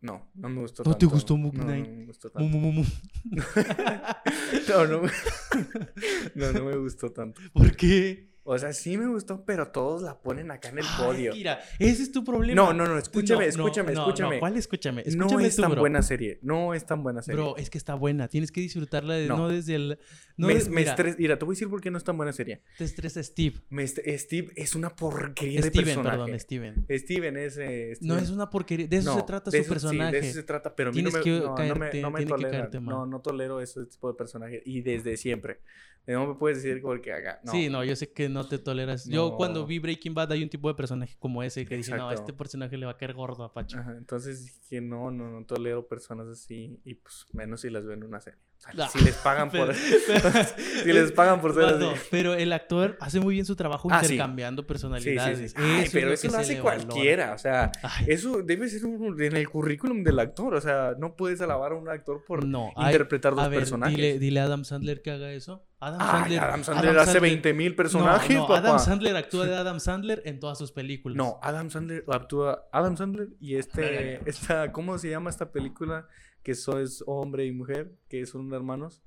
[0.00, 1.14] No, no me gustó ¿No te tanto.
[1.14, 1.88] gustó Moon No, Knight?
[1.88, 2.48] No, me gustó tanto.
[2.48, 2.84] mu, mu, mu.
[4.68, 5.10] No, no, me-
[6.34, 7.40] no, no me gustó tanto.
[7.52, 8.30] ¿Por qué?
[8.50, 11.32] O sea, sí me gustó, pero todos la ponen acá en el Ay, podio.
[11.34, 12.54] mira, ese es tu problema.
[12.62, 14.34] No, no, no, escúchame, No, no, escúchame, no, escúchame.
[14.36, 15.02] No, ¿Cuál escúchame?
[15.02, 15.80] No Escúchame es tú, tan bro.
[15.82, 16.38] buena serie.
[16.40, 17.36] No es tan buena serie.
[17.42, 18.28] Bro, es que está buena.
[18.28, 19.36] Tienes que disfrutarla de, no.
[19.36, 19.48] No.
[19.48, 19.98] desde el...
[20.38, 22.04] No me, des- me mira, estres- Mira, te voy a decir por qué no es
[22.04, 22.62] tan buena serie.
[22.78, 23.56] te estresa Steve.
[23.68, 26.16] Me est- Steve es una porquería de Steven, personaje.
[26.16, 26.86] perdón, Steven.
[26.90, 27.58] Steven es...
[27.58, 28.86] eh, No es una porquería.
[28.86, 30.12] De eso No, se trata de su eso- sí, personaje.
[30.20, 32.00] de eso se trata, pero a mí no Tienes me, que no, no me, caerte-
[32.00, 32.50] no me que tolera.
[32.50, 32.80] caerte.
[32.80, 34.62] No, no tolero ese tipo de personaje.
[34.64, 35.60] Y desde siempre.
[36.06, 37.38] No me puedes decir porque haga.
[37.44, 37.52] No.
[37.52, 39.06] Sí, no, yo sé que no te toleras.
[39.06, 39.36] Yo No.
[39.36, 42.20] cuando vi Breaking Bad hay un tipo de personaje como ese que dice, no, Exacto.
[42.22, 43.78] este personaje le va a caer gordo a Pacho.
[43.78, 46.80] Ajá, entonces dije, no, no, no tolero personas así.
[46.84, 48.38] Y pues menos si las veo en una serie.
[48.58, 49.68] O sea, Ah, si les pagan por.
[49.68, 49.72] pero-
[50.84, 51.86] si les pagan por ser así.
[52.10, 55.52] pero el actor hace muy bien su trabajo Ah, intercambiando Sí, personalidades.
[55.52, 55.56] sí.
[55.56, 56.84] Ay, es pero eso lo hace valora.
[56.84, 57.34] cualquiera.
[57.34, 60.54] O sea, Ay, eso debe ser un- en el currículum del actor.
[60.54, 63.96] O sea, no puedes alabar a un actor por no, interpretar dos a ver, personajes.
[63.96, 65.64] Dile, dile a Adam Sandler que haga eso.
[65.80, 66.40] Adam Ay, Sandler.
[66.40, 68.58] Adam Sandler hace 20 mil personajes, no, no, papá.
[68.58, 71.16] Adam Sandler actúa de Adam Sandler en todas sus películas.
[71.16, 76.08] No, Adam Sandler actúa Adam Sandler y este esta ¿cómo se llama esta película
[76.42, 79.02] que so- es hombre y mujer, que son hermanos?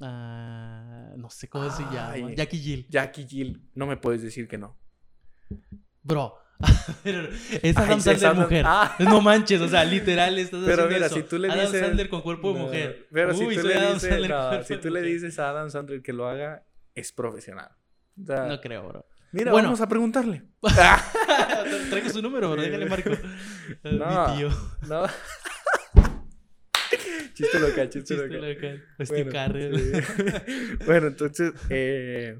[0.00, 2.10] Ah, no sé cómo se llama.
[2.10, 2.34] Ay.
[2.36, 2.86] Jackie Jill.
[2.90, 4.76] Jackie Jill, no me puedes decir que no.
[6.02, 6.34] Bro.
[7.62, 8.64] Es Adam es Sandler Adam- mujer.
[8.66, 8.96] Ah.
[9.00, 11.14] No manches, o sea, literal estás Pero haciendo mira, eso.
[11.16, 13.06] si tú le Adam dices Sandler con cuerpo de No, mujer.
[13.12, 16.02] Pero si Uy, tú soy le dices, no, si tú le dices a Adam Sandler
[16.02, 16.64] que lo haga,
[16.94, 17.68] es profesional.
[18.22, 19.06] O sea, No creo, bro.
[19.32, 19.68] mira, Bueno.
[19.68, 20.42] vamos a preguntarle.
[21.90, 22.62] Traigo su número, bro.
[22.62, 23.10] Déjale marco.
[23.84, 24.28] No.
[24.28, 24.48] Mi tío.
[24.88, 25.06] No.
[27.34, 28.54] chiste local, chiste, Chiste local.
[28.54, 28.84] local.
[29.08, 29.78] Bueno, Carell.
[29.78, 30.84] sí.
[30.86, 32.38] bueno, entonces, eh,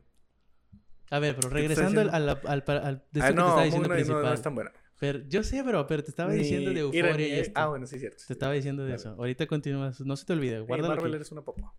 [1.11, 3.63] A ver, pero regresando al, al, al, al- de ah, esto que te no, estaba
[3.65, 4.23] diciendo Moon Knight no, principal.
[4.25, 4.73] no es tan buena.
[4.99, 7.53] Pero, yo sé, bro, pero te estaba diciendo de euforia y esto.
[7.61, 8.23] Ah, bueno, sí, es cierto.
[8.27, 9.01] Te estaba diciendo de Dale.
[9.01, 9.11] eso.
[9.11, 10.01] Ahorita continúas.
[10.01, 10.61] No se te olvide.
[10.61, 11.17] Guárdalo Marvel aquí.
[11.17, 11.75] eres una popa.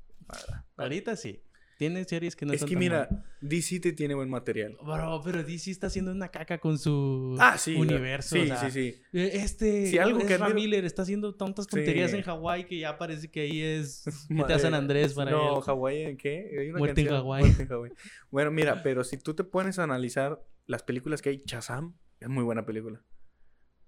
[0.77, 1.41] Ahorita sí.
[1.77, 3.07] Tiene series que no es son que mira.
[3.39, 4.75] DC te tiene buen material.
[4.83, 7.75] Bro, pero DC está haciendo una caca con su Ah, sí.
[7.75, 8.35] universo.
[8.35, 9.01] Sí, o sea, sí, sí.
[9.13, 12.17] eh, Este Sí, algo que Ezra admiro- Miller está haciendo tantas tonterías Sí.
[12.17, 15.61] en Hawái que ya parece que ahí es GTA San eh, Andrés para no, él.
[15.63, 16.49] Hawái, ¿en qué?
[16.59, 17.43] Hay una Muerte en Hawái.
[17.43, 17.91] Muerte en Hawái.
[18.31, 22.27] Bueno, mira, pero si tú te pones a analizar las películas que hay, Shazam es
[22.27, 23.03] muy buena película.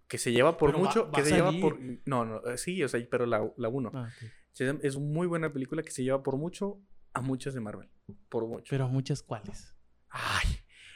[0.07, 1.77] Que se lleva por Pero mucho, va que se lleva por...
[2.05, 3.91] No, no, eh, sí, o sea, pero la, la uno.
[3.93, 4.29] Ah, ok.
[4.53, 6.79] Shazam es muy buena película que se lleva por mucho
[7.13, 7.89] a muchas de Marvel.
[8.29, 8.67] Por mucho.
[8.69, 9.75] Pero muchas cuales.
[10.09, 10.47] Ay,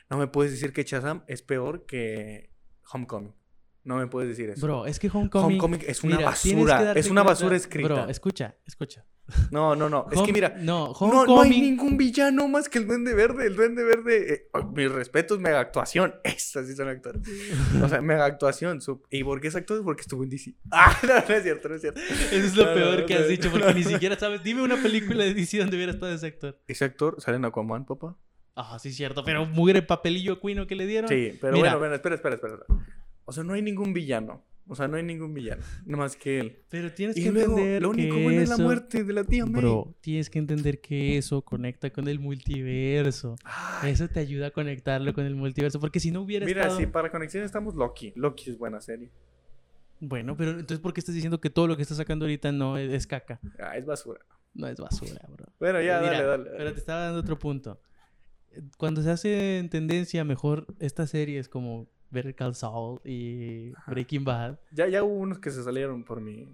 [0.10, 2.52] no me puedes decir que Shazam es peor que
[2.92, 3.36] Homecoming.
[3.86, 4.66] No me puedes decir eso.
[4.66, 5.60] Bro, es que Homecoming.
[5.60, 6.92] Homecoming es una Mira, basura.
[6.94, 7.88] Es una basura escrita.
[7.94, 9.06] Bro, escucha, escucha.
[9.52, 10.08] No, no, no.
[10.12, 11.62] Es que mira, No, No, no hay Homecoming.
[11.62, 13.48] ningún villano más que el Duende Verde.
[13.48, 16.16] El Duende Verde, eh, oh, mis respetos, mega actuación.
[16.24, 17.22] Estas sí son actores.
[17.82, 18.80] O sea, mega actuación.
[19.10, 19.84] ¿Y por qué es actor?
[19.84, 20.56] Porque estuvo en DC.
[20.72, 22.00] Ah, no, no es cierto, no es cierto.
[22.00, 24.44] Eso es lo No, peor no, que has dicho, porque ni siquiera sabes.
[24.44, 26.60] Dime una película de DC donde hubiera estado ese actor.
[26.68, 28.18] Ese actor sale en Aquaman, papá.
[28.56, 29.24] Ah, sí, cierto.
[29.24, 31.10] Pero mugre papelillo cuino que le dieron.
[31.10, 31.76] Sí, pero Mira.
[31.76, 32.58] bueno, bueno, espera, espera, espera.
[33.26, 34.44] O sea, no hay ningún villano.
[34.66, 35.62] O sea, no hay ningún villano.
[35.86, 36.60] Nada más que él.
[36.70, 38.54] Pero tienes Y que luego, entender lo único que bueno eso...
[38.54, 39.62] es la muerte de la tía May.
[39.62, 43.36] Bro, tienes que entender que eso conecta con el multiverso.
[43.44, 45.82] Ay, Eso te ayuda a conectarlo con el multiverso.
[45.82, 46.80] Porque si no hubiera mira, estado...
[46.80, 48.14] si para conexión estamos Loki.
[48.16, 49.10] Loki es buena serie.
[50.00, 52.78] Bueno, pero entonces ¿por qué estás diciendo que todo lo que estás sacando ahorita no
[52.78, 53.40] es, es caca?
[53.60, 54.22] Ah, es basura.
[54.54, 55.46] No es basura, bro.
[55.60, 56.58] Bueno, ya, Mira, dale, dale.
[56.58, 57.82] Pero te estaba dando otro punto.
[58.78, 63.72] Cuando se hace en tendencia, mejor estas series como Better Call Saul y.
[63.88, 64.60] Breaking Bad.
[64.72, 66.48] Ya, ya hubo unos que se salieron por mi,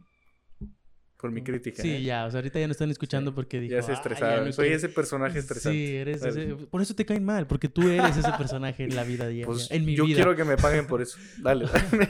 [1.18, 1.82] por mi crítica.
[1.82, 2.02] Sí, ¿eh?
[2.04, 4.00] ya, o sea, ahorita ya no están escuchando Sí, porque dijo, Ya se "Ah, ya
[4.02, 4.54] estresaron.
[4.54, 4.78] Soy quiero".
[4.78, 5.78] ese personaje estresante.
[5.78, 6.56] Sí, eres ese...
[6.56, 9.46] Por eso te caen mal, porque tú eres ese personaje en la vida diaria.
[9.46, 10.16] Pues en mi yo vida.
[10.16, 11.18] quiero que me paguen por eso.
[11.42, 12.10] Dale, dale.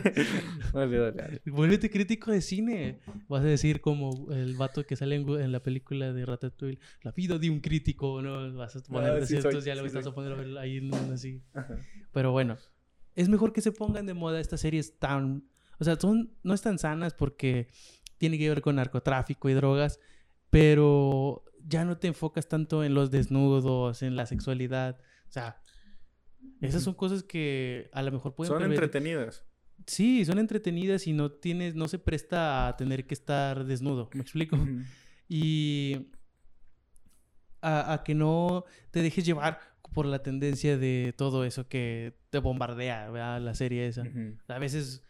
[0.73, 1.41] dale, dale.
[1.47, 2.99] Vuélvete crítico de cine.
[3.27, 7.11] Vas a decir como el vato que sale en, en la película de Ratatouille, la
[7.11, 8.53] vida de un crítico, ¿no?
[8.53, 9.41] Vas a poner Ah, sí ya
[9.75, 10.03] lo sí soy.
[10.07, 11.41] a poner ver ahí en- así.
[11.55, 11.77] Ajá.
[12.13, 12.57] Pero bueno,
[13.15, 15.43] es mejor que se pongan de moda estas series tan...
[15.79, 17.67] O sea, son, no están sanas porque
[18.17, 19.99] tiene que ver con narcotráfico y drogas,
[20.49, 24.99] pero ya no te enfocas tanto en los desnudos, en la sexualidad.
[25.27, 25.61] O sea,
[26.61, 28.53] esas son cosas que a lo mejor pueden...
[28.53, 29.45] Son entretenidas.
[29.87, 34.21] Sí, son entretenidas y no tienes, no se presta a tener que estar desnudo, ¿me
[34.21, 34.57] explico?
[35.31, 36.07] Y
[37.61, 39.59] a, a que no te dejes llevar
[39.93, 43.41] por la tendencia de todo eso que te bombardea, ¿verdad?
[43.41, 44.03] La serie esa.
[44.47, 45.03] A veces,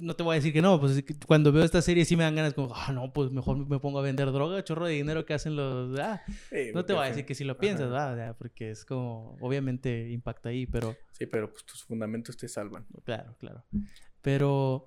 [0.00, 2.34] no te voy a decir que no, pues cuando veo esta serie sí me dan
[2.34, 5.34] ganas como, ah, no, pues mejor me pongo a vender droga, chorro de dinero que
[5.34, 5.98] hacen los...
[6.00, 7.90] Ah, Sí, no te voy a decir que si lo piensas.
[7.90, 8.36] ¿verdad?
[8.36, 10.96] Porque es como, obviamente impacta ahí, pero...
[11.12, 12.86] Sí, pero pues tus fundamentos te salvan.
[13.04, 13.64] Claro, claro.
[14.20, 14.86] Pero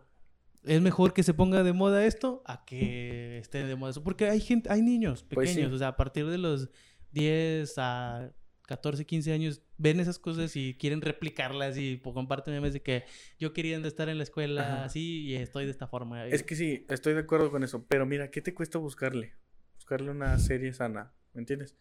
[0.63, 4.03] es mejor que se ponga de moda esto a que esté de moda eso.
[4.03, 5.75] Porque hay gente, hay niños Pues pequeños, sí.
[5.75, 6.69] o sea, a partir de los
[7.11, 8.31] 10 a
[8.67, 13.05] 14, 15 años, ven esas cosas y quieren replicarlas y pues, comparten memes de que
[13.39, 14.83] yo quería estar en la escuela Ajá.
[14.85, 16.25] así y estoy de esta forma.
[16.27, 17.85] Es que sí, estoy de acuerdo con eso.
[17.87, 19.35] Pero mira, ¿qué te cuesta buscarle?
[19.75, 21.77] Buscarle una serie sana, ¿me entiendes?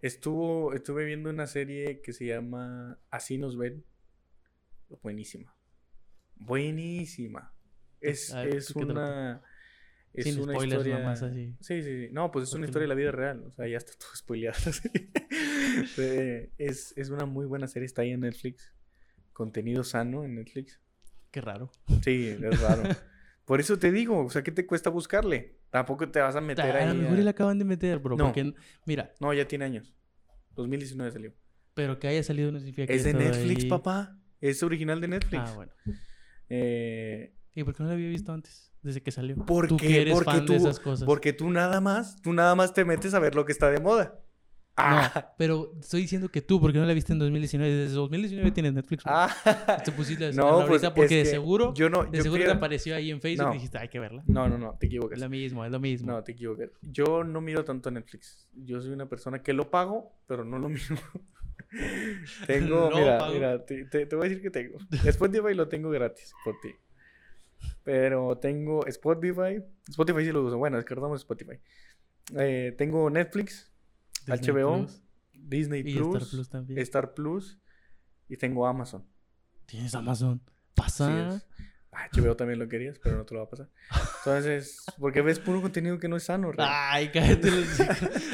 [0.00, 3.84] Estuvo, estuve viendo una serie que se llama Así nos ven.
[5.02, 5.52] Buenísima.
[6.36, 7.52] Buenísima.
[8.00, 9.42] Es, ver, es una.
[10.14, 10.98] Es Sin una spoilers historia.
[10.98, 11.54] nomás así.
[11.60, 12.08] Sí, sí, sí.
[12.12, 13.44] No, pues es una historia de la vida real.
[13.44, 14.56] O sea, ya está todo spoileado.
[15.98, 17.86] Eh, es, es una muy buena serie.
[17.86, 18.72] Está ahí en Netflix.
[19.32, 20.80] Contenido sano en Netflix.
[21.30, 21.70] Qué raro.
[22.02, 22.82] Sí, es raro.
[23.44, 25.58] Por eso te digo, o sea, ¿qué te cuesta buscarle?
[25.70, 26.88] Tampoco te vas a meter a ahí.
[26.88, 28.16] lo mejor a- la acaban de meter, bro.
[28.16, 28.24] No.
[28.24, 28.52] Porque,
[28.86, 29.94] mira, No, ya tiene años.
[30.56, 31.32] 2019 salió.
[31.74, 33.68] pero que haya salido no significa que Es de Netflix, ahí.
[33.70, 34.18] papá.
[34.40, 35.42] Es original de Netflix.
[35.46, 35.72] Ah, bueno.
[36.48, 38.72] Eh, ¿Y por qué no la había visto antes?
[38.82, 39.34] Desde que salió.
[39.44, 40.00] ¿Por Tú qué?
[40.02, 41.04] eres Porque fan tú- de esas cosas.
[41.04, 43.80] porque tú nada más, tú nada más te metes a ver lo que está de
[43.80, 44.20] moda.
[44.80, 47.68] Ah, Pero estoy diciendo que tú, porque no la viste en 2019.
[47.74, 49.02] Desde 2019 tienes Netflix.
[49.06, 49.28] ah.
[49.84, 52.42] Te pusiste No, no, pues, ahorita porque es de seguro, yo no, de yo seguro
[52.42, 53.52] creo- te apareció ahí en Facebook No.
[53.54, 54.22] y dijiste, hay que verla.
[54.28, 55.16] No, no, no, te equivocas.
[55.16, 56.12] Es lo mismo, es lo mismo.
[56.12, 56.70] No, te equivocas.
[56.82, 58.48] Yo no miro tanto Netflix.
[58.54, 60.96] Yo soy una persona que lo pago, pero no lo miro.
[62.46, 63.34] tengo, mira, pago.
[63.34, 64.78] mira, te, te- te voy a decir que tengo.
[65.04, 66.68] Spotify lo tengo gratis por ti.
[67.84, 69.62] Pero tengo Spotify.
[69.88, 70.58] Spotify sí lo uso.
[70.58, 71.58] Bueno, descartamos Spotify.
[72.36, 73.72] Eh, tengo Netflix,
[74.26, 76.78] Disney HBO, Plus Disney y Plus, Star Plus también.
[76.80, 77.58] Star Plus
[78.28, 79.04] y tengo Amazon.
[79.66, 80.40] Tienes Amazon.
[80.74, 81.42] Pasa.
[81.90, 83.70] Ah, HBO también lo querías, pero no te lo va a pasar.
[84.18, 86.66] Entonces, porque ves puro contenido que no es sano, Rey.
[86.68, 87.80] Ay, cállate los.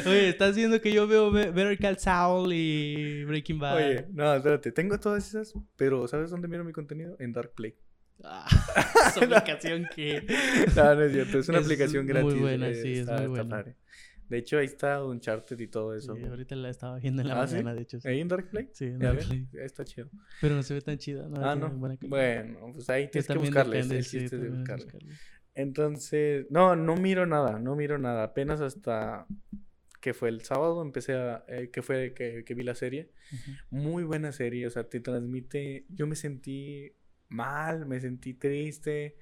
[0.07, 3.77] Oye, estás viendo que yo veo Be- Better Call Saul y Breaking Bad.
[3.77, 7.17] Oye, no, espérate, tengo todas esas, pero ¿sabes dónde miro mi contenido?
[7.21, 7.77] En Dark Play.
[8.23, 8.47] Ah,
[9.17, 10.25] esa aplicación que.
[10.77, 12.41] No, no es cierto, es una Es aplicación muy gratis.
[12.41, 13.49] buena, eh, sí, es muy buena.
[13.49, 13.77] padre.
[14.29, 16.17] De hecho, ahí está Uncharted y todo eso.
[16.17, 17.57] Sí, ahorita la estaba viendo en la ¿Ah, sí?
[17.57, 18.01] mañana, de hecho.
[18.01, 18.71] Sí, ¿Ahí en Dark Play?
[18.73, 19.49] Sí, en Ya Dark ves, Play.
[19.63, 20.09] Está chido.
[20.41, 21.29] Pero no se ve tan chida.
[21.29, 21.69] No, ah, no.
[21.71, 23.77] Bueno, pues ahí tienes que buscarle.
[23.83, 24.85] depende, chiste de buscarle.
[24.85, 25.15] buscarle.
[25.55, 28.25] Entonces, no, no miro nada, no miro nada.
[28.25, 29.27] Apenas hasta
[30.01, 33.11] que fue el sábado empecé a, eh, que fue que, que vi la serie.
[33.71, 36.93] Muy buena serie, o sea, te transmite, yo me sentí
[37.35, 39.17] mal, me sentí triste.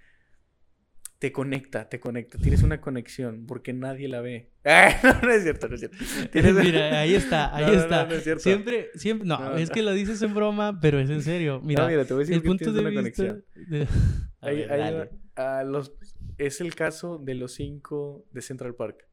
[1.18, 4.51] Te conecta, te conecta, tienes una conexión porque nadie la ve.
[5.05, 5.96] no, no es cierto, no es cierto.
[6.33, 8.07] Tienes- Mira, ahí está, ahí No, no, no, está.
[8.07, 8.42] no es cierto.
[8.42, 11.61] Siempre, siempre, no, es que lo dices en broma, pero es en serio.
[11.62, 13.44] Mira, mira, te voy a decir el que punto tienes de una vista conexión.
[13.68, 13.87] de-
[14.40, 14.96] A Hay- ver, hay dale.
[14.96, 15.92] una- a los,
[16.38, 19.07] es el caso de los cinco de Central Park.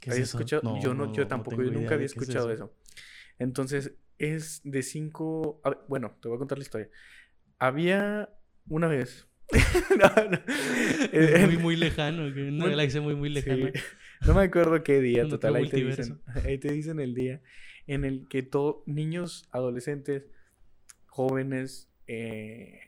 [0.00, 0.38] ¿Qué es ¿Habías eso?
[0.38, 0.78] escuchado?
[0.80, 2.72] yo no, yo tampoco, yo nunca había es escuchado eso.
[3.40, 5.60] Entonces, es de cinco.
[5.64, 6.88] a ver, bueno, te voy a contar la historia.
[7.60, 8.28] Había
[8.68, 9.28] una vez.
[9.98, 10.38] no, no.
[11.12, 13.34] Es Eh, muy, muy lejano, que una Muy- galaxia muy, muy sí.
[13.34, 13.70] lejana.
[14.26, 15.54] No me acuerdo qué día, total.
[15.56, 17.40] Ahí te, dicen, ahí te dicen el día
[17.86, 20.24] en el que todos, niños, adolescentes,
[21.06, 22.80] jóvenes, eh,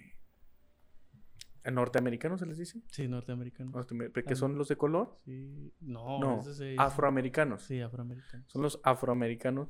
[1.70, 3.70] norteamericanos se les dice, Sí, norteamericano.
[3.72, 6.40] Norteamer- Ah, son los de color, Sí, no, no,
[6.78, 7.62] afroamericanos.
[7.62, 8.44] Sí, afroamericano.
[8.48, 9.68] Son los afroamericanos.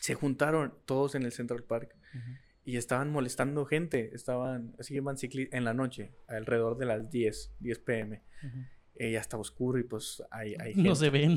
[0.00, 2.30] Se juntaron todos en el Central Park Ujú.
[2.64, 4.10] Y estaban molestando gente.
[4.14, 8.22] Estaban, así iban cicli en la noche, alrededor de las 10, 10 pm.
[8.44, 8.58] Ujú.
[8.96, 11.36] Eh, ya está oscuro y pues hay, hay No se ven.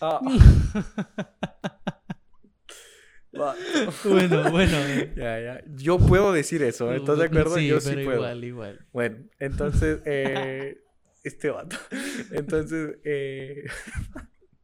[0.00, 0.20] Ah.
[4.04, 4.76] Bueno, bueno.
[4.76, 5.12] eh.
[5.16, 5.62] Ya, ya.
[5.76, 6.96] Yo puedo decir eso, ¿eh?
[6.96, 7.56] ¿estás de acuerdo?
[7.56, 8.18] Sí, Yo sí pero puedo.
[8.18, 8.86] igual, igual.
[8.92, 10.82] Bueno, entonces, eh,
[11.24, 11.76] este vato.
[12.32, 13.64] Entonces, eh,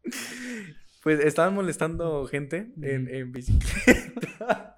[1.03, 4.77] pues estaban molestando gente en, en bicicleta.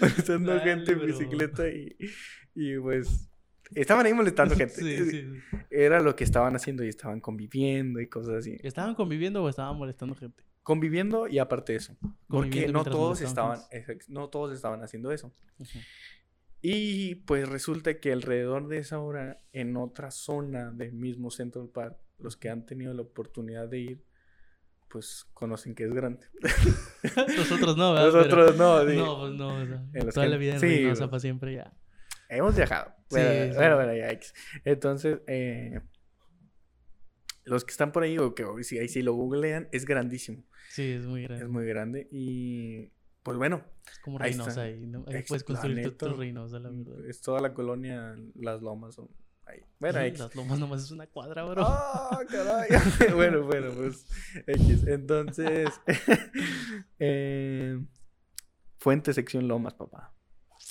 [0.00, 1.96] Molestando Dale, gente en bicicleta y,
[2.54, 3.30] y pues
[3.74, 4.74] estaban ahí molestando gente.
[4.74, 5.58] Sí, sí, sí.
[5.70, 8.56] Era lo que estaban haciendo y estaban conviviendo y cosas así.
[8.62, 10.44] ¿Estaban conviviendo o estaban molestando gente?
[10.62, 11.96] Conviviendo y aparte de eso.
[12.28, 13.60] Porque no todos estaban,
[14.08, 15.32] no todos estaban haciendo eso.
[16.60, 21.98] Y pues resulta que alrededor de esa hora, en otra zona del mismo Central Park,
[22.18, 24.04] los que han tenido la oportunidad de ir,
[24.92, 26.26] pues conocen que es grande.
[27.36, 28.10] Nosotros no, ¿verdad?
[28.12, 28.96] Pero- Nosotros no, sí.
[28.96, 29.48] No, pues no.
[29.56, 31.72] o sea, En toda que- la vida en sí, Reynosa para siempre ya.
[32.28, 32.92] Hemos viajado.
[33.10, 33.56] Bueno, sí.
[33.56, 34.34] bueno, bueno, ya, X.
[34.64, 35.80] Entonces, eh,
[37.44, 40.44] los que están por ahí, o que hoy sí, ahí sí lo googlean, es grandísimo.
[40.70, 41.44] Sí, es muy grande.
[41.44, 42.08] Es muy grande.
[42.10, 42.90] Y
[43.22, 44.62] pues bueno, Es como ahí Reynosa está.
[44.62, 45.04] ahí, ¿no?
[45.08, 47.04] Ahí puedes construir tu, tu Reynosa, la verdad.
[47.08, 49.08] es toda la colonia, las lomas son
[49.52, 49.64] ahí.
[49.80, 50.18] Bueno, X.
[50.20, 51.62] Las lomas nomás es una cuadra, bro.
[51.66, 52.68] ¡Ah, caray!
[53.14, 54.06] bueno, bueno, pues
[54.46, 54.86] X.
[54.86, 55.68] Entonces,
[56.98, 57.78] eh,
[58.78, 60.12] Fuente sección Lomas, papá.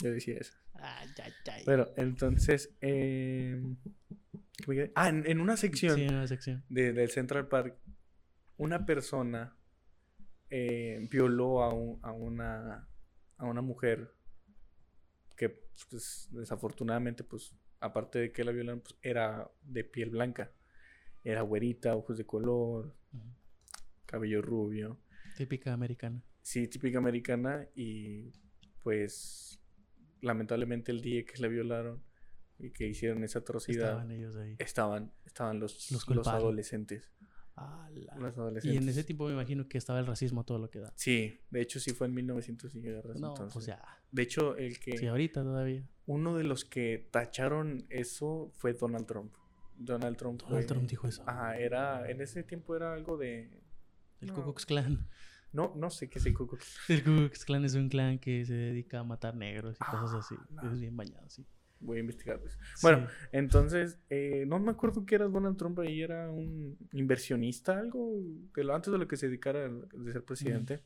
[0.02, 0.54] Yo decía eso.
[0.74, 1.64] Ay, ay, ay.
[1.66, 3.62] Bueno, entonces, eh,
[4.96, 6.64] ah, en, en una sección Sí, en una sección.
[6.70, 7.78] de- del Central Park,
[8.58, 9.56] una persona
[10.50, 12.88] eh, violó a, un- a una
[13.38, 14.14] a una mujer
[15.38, 15.50] que
[15.90, 20.52] pues, desafortunadamente, pues, aparte de que la violaron, pues, era de piel blanca.
[21.24, 22.96] Era güerita, ojos de color,
[24.06, 24.98] cabello rubio.
[25.36, 26.24] Típica americana.
[26.42, 28.32] Sí, típica americana y
[28.84, 29.60] pues
[30.22, 32.02] lamentablemente el día que la violaron
[32.58, 34.56] y que hicieron esa atrocidad Estaban ellos ahí.
[34.60, 37.12] estaban estaban los, Los adolescentes.
[38.64, 40.94] Y en ese tiempo me imagino que estaba el racismo todo lo que da.
[40.96, 43.54] Sí, de hecho sí fue en 1900 y garras, No, entonces.
[43.54, 43.82] pues ya.
[44.12, 45.88] De hecho, el que Sí, ahorita todavía.
[46.06, 49.34] uno de los que tacharon eso fue Donald Trump.
[49.78, 50.42] Donald Trump.
[50.42, 51.24] Donald fue- Trump dijo eso.
[51.28, 53.62] Ajá, era en ese tiempo era algo de
[54.22, 54.36] El no.
[54.36, 55.08] Ku Klux Klan.
[55.54, 58.20] no no sé qué es el Ku Klux El Ku Klux Klan es un clan
[58.20, 60.36] que se dedica a matar negros y cosas así.
[60.58, 60.72] Ah, no.
[60.72, 61.46] Es bien bañado, sí.
[61.82, 62.40] Voy a investigar.
[62.40, 62.58] Pues.
[62.82, 68.14] Bueno, entonces, eh, no me acuerdo que era Donald Trump ahí, era un inversionista, algo,
[68.56, 70.82] de lo, antes de lo que se dedicara a ser presidente.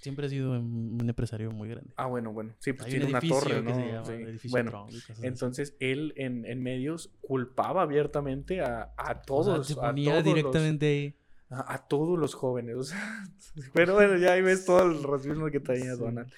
[0.00, 1.92] Siempre ha sido un empresario muy grande.
[1.96, 2.54] Ah, bueno, bueno.
[2.58, 4.02] Sí, pues tiene una torre, ¿no?
[4.48, 4.86] bueno,
[5.22, 9.72] entonces él en, en, medios culpaba abiertamente a, a todos.
[9.72, 11.16] a todos directamente
[11.50, 12.94] los, a, todos los jóvenes.
[13.74, 16.32] pero bueno, ya ahí ves todo el racismo que tenía Donald.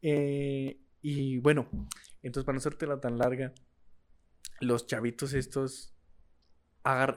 [0.00, 1.68] Eh, y bueno,
[2.22, 3.52] entonces para no hacértela tan larga,
[4.60, 5.94] los chavitos estos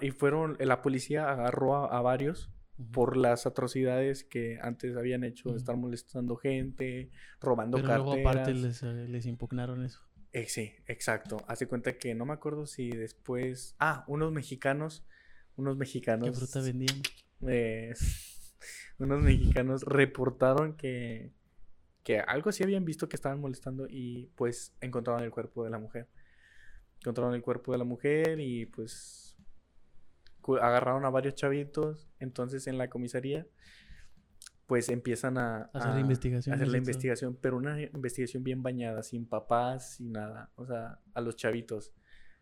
[0.01, 2.51] y fueron, la policía agarró a varios
[2.91, 8.13] por las atrocidades que antes habían hecho de estar molestando gente, robando Pero carteras.
[8.15, 10.01] Luego aparte les, eh, les impugnaron eso.
[10.33, 11.37] Eh, sí, exacto.
[11.47, 13.75] Hace cuenta que no me acuerdo si después.
[13.79, 15.05] Ah, unos mexicanos.
[15.55, 16.29] Unos mexicanos.
[16.29, 17.01] ¿Qué fruta vendían?
[17.47, 17.93] Eh,
[18.99, 21.31] unos mexicanos reportaron que.
[22.05, 25.79] Que algo así habían visto que estaban molestando y pues encontraron el cuerpo de la
[25.79, 26.07] mujer.
[27.01, 29.35] Encontraron el cuerpo de la mujer y pues
[30.61, 33.45] agarraron a varios chavitos, entonces en la comisaría
[34.67, 36.55] pues empiezan a, hacer la investigación.
[36.55, 41.21] hacer la investigación, pero una investigación bien bañada, sin papás, sin nada, o sea, a
[41.21, 41.93] los chavitos.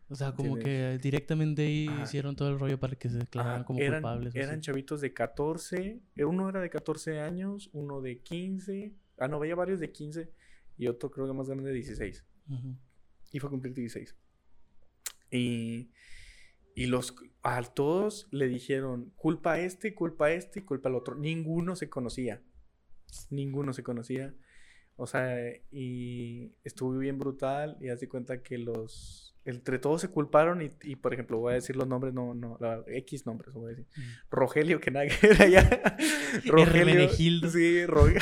[0.08, 4.34] O sea, como que directamente hicieron todo el rollo para que se declararan como culpables.
[4.34, 9.38] Eran chavitos de 14, eh, uno era de 14 años, uno de 15, ah, no,
[9.38, 10.30] veía varios de 15
[10.76, 12.24] y otro creo que más grande de 16.
[13.32, 14.16] Y fue a cumplir 16.
[15.30, 15.90] Y
[16.74, 20.96] y los, a todos le dijeron, culpa a este, culpa a este y culpa al
[20.96, 21.14] otro.
[21.14, 22.42] Ninguno se conocía.
[23.30, 24.34] Ninguno se conocía.
[24.96, 25.36] O sea,
[25.70, 31.12] y estuvo bien brutal y hace cuenta que los entre todos se culparon y, por
[31.12, 33.86] ejemplo, voy a decir los nombres, no, no, X nombres, voy a decir.
[33.94, 34.30] Mm.
[34.30, 35.96] Rogelio, que nada que allá.
[36.46, 37.10] Rogelio.
[37.10, 38.20] Sí, Rogelio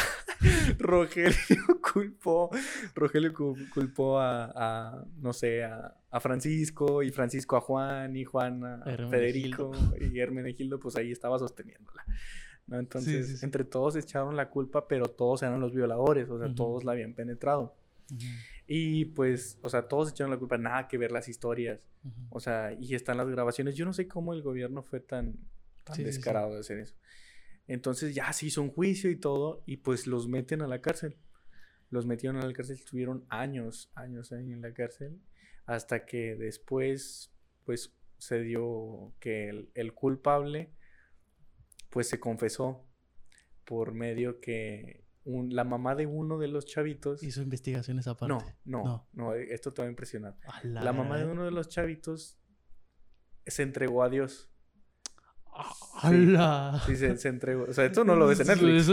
[1.93, 2.51] culpó,
[2.95, 9.73] Rogelio culpó a, no sé, a, Francisco y Francisco a Juan y Juan a Federico
[9.99, 12.05] y Hermenegildo, pues ahí estaba sosteniéndola.
[12.67, 12.79] ¿no?
[12.79, 16.93] Entonces, entre todos echaron la culpa, pero todos eran los violadores, o sea, todos la
[16.93, 17.75] habían penetrado.
[18.67, 21.89] Y pues, o sea, todos echaron la culpa, nada que ver las historias.
[22.31, 23.75] O sea, y están las grabaciones.
[23.75, 25.37] Yo no sé cómo el gobierno fue tan,
[25.85, 26.95] tan descarado de hacer eso.
[27.67, 31.19] Entonces ya se hizo un juicio y todo, y pues los meten a la cárcel.
[31.91, 35.21] Los metieron a la cárcel, estuvieron años, años ahí en la cárcel,
[35.67, 40.73] hasta que después, pues se dio que el, el culpable,
[41.91, 42.87] pues se confesó
[43.65, 47.23] por medio que la mamá de uno de los chavitos.
[47.23, 48.57] Hizo investigaciones aparte.
[48.65, 50.37] No, no, no, esto te va a impresionar.
[50.63, 52.39] La, mamá de uno de los chavitos
[53.47, 54.52] se entregó a Dios.
[56.01, 56.83] ¡Hala!
[56.87, 57.65] Sí, se, entregó.
[57.69, 58.89] O sea, esto no lo ves en Netflix.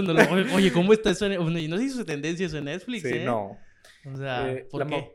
[0.53, 1.25] Oye, ¿cómo está eso?
[1.25, 1.39] En...
[1.69, 3.25] No se hizo tendencia eso en Netflix, sí, ¿eh?
[3.25, 3.57] no.
[4.05, 5.11] O sea, eh, ¿por qué?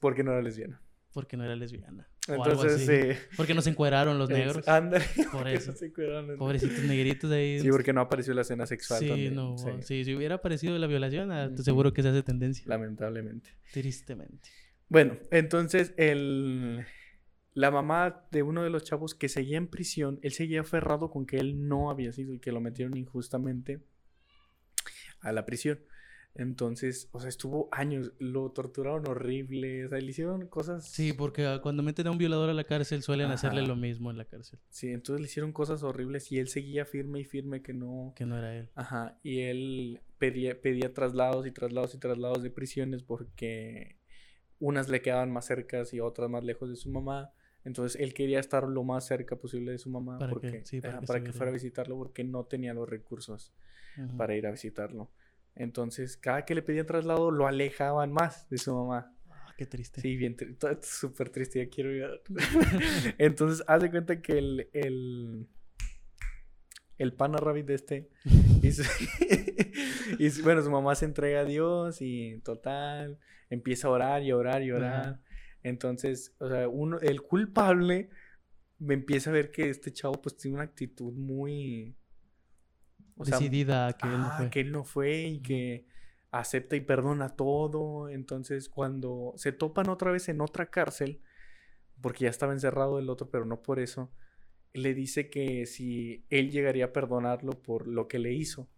[0.00, 0.80] Porque no era lesbiana.
[1.12, 2.08] Porque no era lesbiana.
[2.28, 3.18] Entonces, sí.
[3.36, 4.66] Porque no se encueraron los negros.
[4.68, 5.04] Ándale.
[5.32, 5.74] Por eso.
[6.38, 7.60] Pobrecitos negritos ahí.
[7.60, 9.00] Sí, porque no apareció la escena sexual.
[9.00, 9.56] Sí, no.
[9.82, 10.04] Sí.
[10.04, 12.64] si hubiera aparecido la violación, ah, seguro que se hace tendencia.
[12.66, 13.50] Lamentablemente.
[13.72, 14.50] Tristemente.
[14.88, 16.84] Bueno, entonces el.
[17.56, 21.24] La mamá de uno de los chavos que seguía en prisión, él seguía aferrado con
[21.24, 23.80] que él no había sido y que lo metieron injustamente
[25.20, 25.80] a la prisión.
[26.34, 30.86] Entonces, o sea, estuvo años, lo torturaron horrible, o sea, le hicieron cosas...
[30.86, 34.10] Sí, porque ah, cuando meten a un violador a la cárcel suelen hacerle lo mismo
[34.10, 34.58] en la cárcel.
[34.68, 38.12] Sí, entonces le hicieron cosas horribles y él seguía firme y firme que no...
[38.14, 38.68] Que no era él.
[38.74, 43.96] Ajá, y él pedía, pedía traslados y traslados y traslados de prisiones porque
[44.58, 47.32] unas le quedaban más cercas y otras más lejos de su mamá.
[47.66, 51.20] Entonces él quería estar lo más cerca posible de su mamá para porque, que, para,
[51.20, 53.52] que, fuera a visitarlo porque no tenía los recursos
[54.16, 55.10] para ir a visitarlo.
[55.56, 59.12] Entonces, cada que le pedían traslado, lo alejaban más de su mamá.
[59.30, 60.00] Ah, qué triste.
[60.00, 60.36] Sí, bien,
[60.82, 62.22] súper triste, ya quiero ir.
[63.18, 65.48] Entonces, haz de cuenta que el, el,
[66.98, 68.10] el pana rabbit de este,
[70.18, 73.18] y, bueno, su mamá se entrega a Dios y total,
[73.50, 75.20] empieza a orar y orar y orar.
[75.66, 78.08] Entonces, o sea, uno, el culpable
[78.78, 81.96] me empieza a ver que este chavo pues tiene una actitud muy
[83.16, 84.50] decidida que él no fue.
[84.50, 85.88] Que él no fue y que
[86.30, 88.08] acepta y perdona todo.
[88.08, 91.20] Entonces, cuando se topan otra vez en otra cárcel,
[92.00, 94.12] porque ya estaba encerrado el otro, pero no por eso,
[94.72, 98.68] le dice que si él llegaría a perdonarlo por lo que le hizo.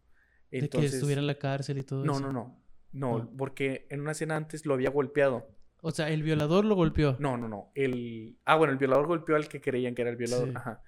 [0.50, 2.20] Entonces, de que estuviera en la cárcel y todo no, eso.
[2.22, 2.68] No, no, no.
[2.90, 5.57] No, porque en una escena antes lo había golpeado.
[5.80, 7.16] O sea, el violador lo golpeó.
[7.20, 7.70] No, no, no.
[7.74, 8.36] El...
[8.44, 10.50] Ah, bueno, el violador golpeó al que creían que era el violador.
[10.56, 10.82] Ajá.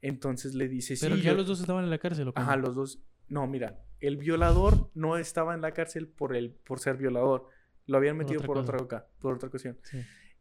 [0.00, 3.02] Entonces le dice, Pero ya los dos estaban en la cárcel, ¿o Ajá, los dos.
[3.28, 7.48] No, mira, el violador no estaba en la cárcel por, el, por ser violador.
[7.86, 8.78] Lo habían metido por otra,
[9.18, 9.76] por otra, ocasión.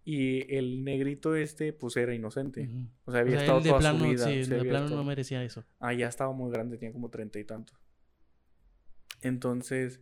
[0.03, 2.69] Y el negrito este, pues era inocente.
[3.05, 4.25] O sea, O había sea, estado toda plano, su vida.
[4.25, 5.65] sí, de plano estado- no merecía eso.
[5.79, 7.77] Ah, ya estaba muy grande, tenía como treinta y tantos.
[9.21, 10.01] Entonces,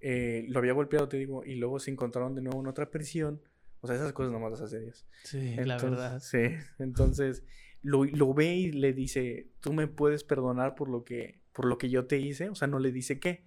[0.00, 3.40] eh, lo había golpeado, te digo, y luego se encontraron de nuevo en otra prisión.
[3.80, 5.06] O sea, esas cosas nomás las hace Dios.
[5.24, 6.20] Sí, la verdad.
[6.20, 6.38] Sí,
[6.78, 7.44] entonces
[7.82, 11.78] lo, lo ve y le dice, tú me puedes perdonar por lo que, por lo
[11.78, 12.50] que yo te hice.
[12.50, 13.44] O sea, no le dice qué.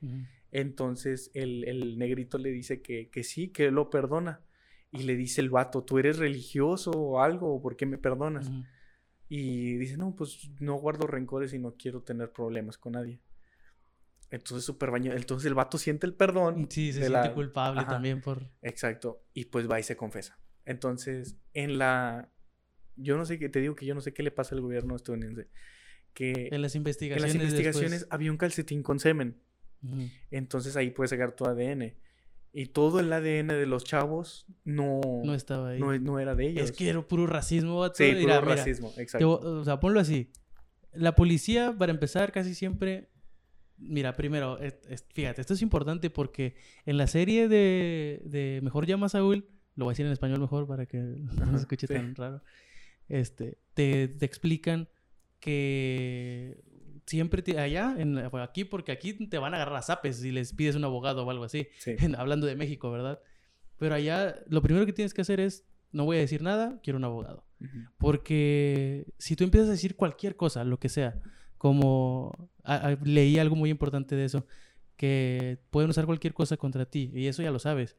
[0.51, 4.41] Entonces el, el negrito le dice que, que sí, que lo perdona.
[4.91, 7.59] Y le dice el vato, ¿tú eres religioso o algo?
[7.61, 8.51] ¿Por qué me perdonas?
[9.27, 13.19] Y dice, no, pues no guardo rencores y no quiero tener problemas con nadie.
[14.33, 15.15] Entonces, súper bañado.
[15.15, 16.67] Entonces el vato siente el perdón.
[16.69, 17.91] Sí, se siente la- culpable Ajá.
[17.91, 18.49] también por...
[18.63, 19.23] Exacto.
[19.33, 20.39] Y pues va y se confesa.
[20.65, 22.31] Entonces, en la...
[22.95, 24.95] Yo no sé qué, te digo que yo no sé qué le pasa al gobierno
[24.95, 25.49] estadounidense.
[26.13, 29.39] Que En las en investigaciones las investigaciones después- había un calcetín con semen.
[30.31, 31.93] Entonces ahí puedes sacar tu ADN.
[32.55, 35.79] Y todo el ADN de los chavos no, No estaba ahí.
[35.79, 36.69] no, no era de ellos.
[36.69, 37.95] Es que era puro racismo, vato.
[37.97, 39.39] Sí, puro Mira, racismo, exacto.
[39.39, 40.31] o sea, ponlo así.
[40.93, 43.09] La policía, para empezar, casi siempre...
[43.77, 46.55] Mira, primero, es- es- fíjate, esto es importante porque
[46.85, 50.39] en la serie de, de Mejor llama a Saúl, lo voy a decir en español
[50.39, 50.97] mejor para que
[51.51, 51.93] no se escuche sí.
[51.93, 52.41] tan raro,
[53.09, 54.87] este, te, te explican
[55.39, 56.63] que
[57.05, 60.53] siempre te- allá, en, aquí, porque aquí te van a agarrar a zapes si les
[60.53, 61.67] pides un abogado o algo así.
[61.79, 61.95] Sí.
[62.17, 63.19] hablando de México, ¿verdad?
[63.77, 66.97] Pero allá lo primero que tienes que hacer es, no voy a decir nada, quiero
[66.97, 67.45] un abogado.
[67.97, 71.21] Porque si tú empiezas a decir cualquier cosa, lo que sea,
[71.63, 74.45] como a- a- leí algo muy importante de eso,
[74.97, 77.95] que pueden usar cualquier cosa contra ti, y eso ya lo sabes.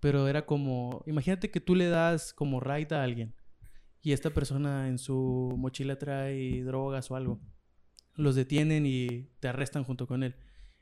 [0.00, 3.32] Pero era como, imagínate que tú le das como raid a alguien
[4.02, 7.40] y esta persona en su mochila trae drogas o algo.
[8.16, 10.34] Los detienen y te arrestan junto con él.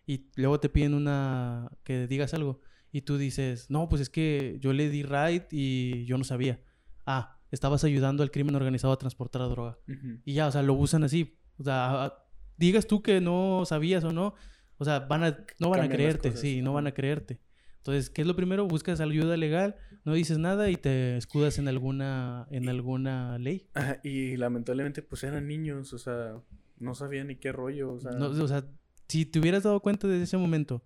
[0.07, 4.57] Y luego te piden una que digas algo y tú dices, "No, pues es que
[4.61, 6.59] yo le di raid y yo no sabía."
[7.05, 9.79] Ah, estabas ayudando al crimen organizado a transportar droga.
[10.25, 11.37] Y ya, o sea, lo usan así.
[11.59, 12.25] O sea, a- a-
[12.57, 14.35] digas tú que no sabías o no,
[14.79, 17.41] o sea, van a, no van a Cambian creerte, cosas, sí, no van a creerte.
[17.79, 18.67] Entonces, ¿qué es lo primero?
[18.67, 23.69] Buscas ayuda legal, no dices nada y te escudas en alguna, en alguna ley.
[23.75, 26.37] Ajá, y lamentablemente pues eran niños, o sea,
[26.79, 28.65] no sabían ni qué rollo, o sea, No, o sea,
[29.07, 30.83] si te hubieras dado cuenta desde ese momento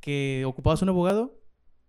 [0.00, 1.40] que ocupabas un abogado,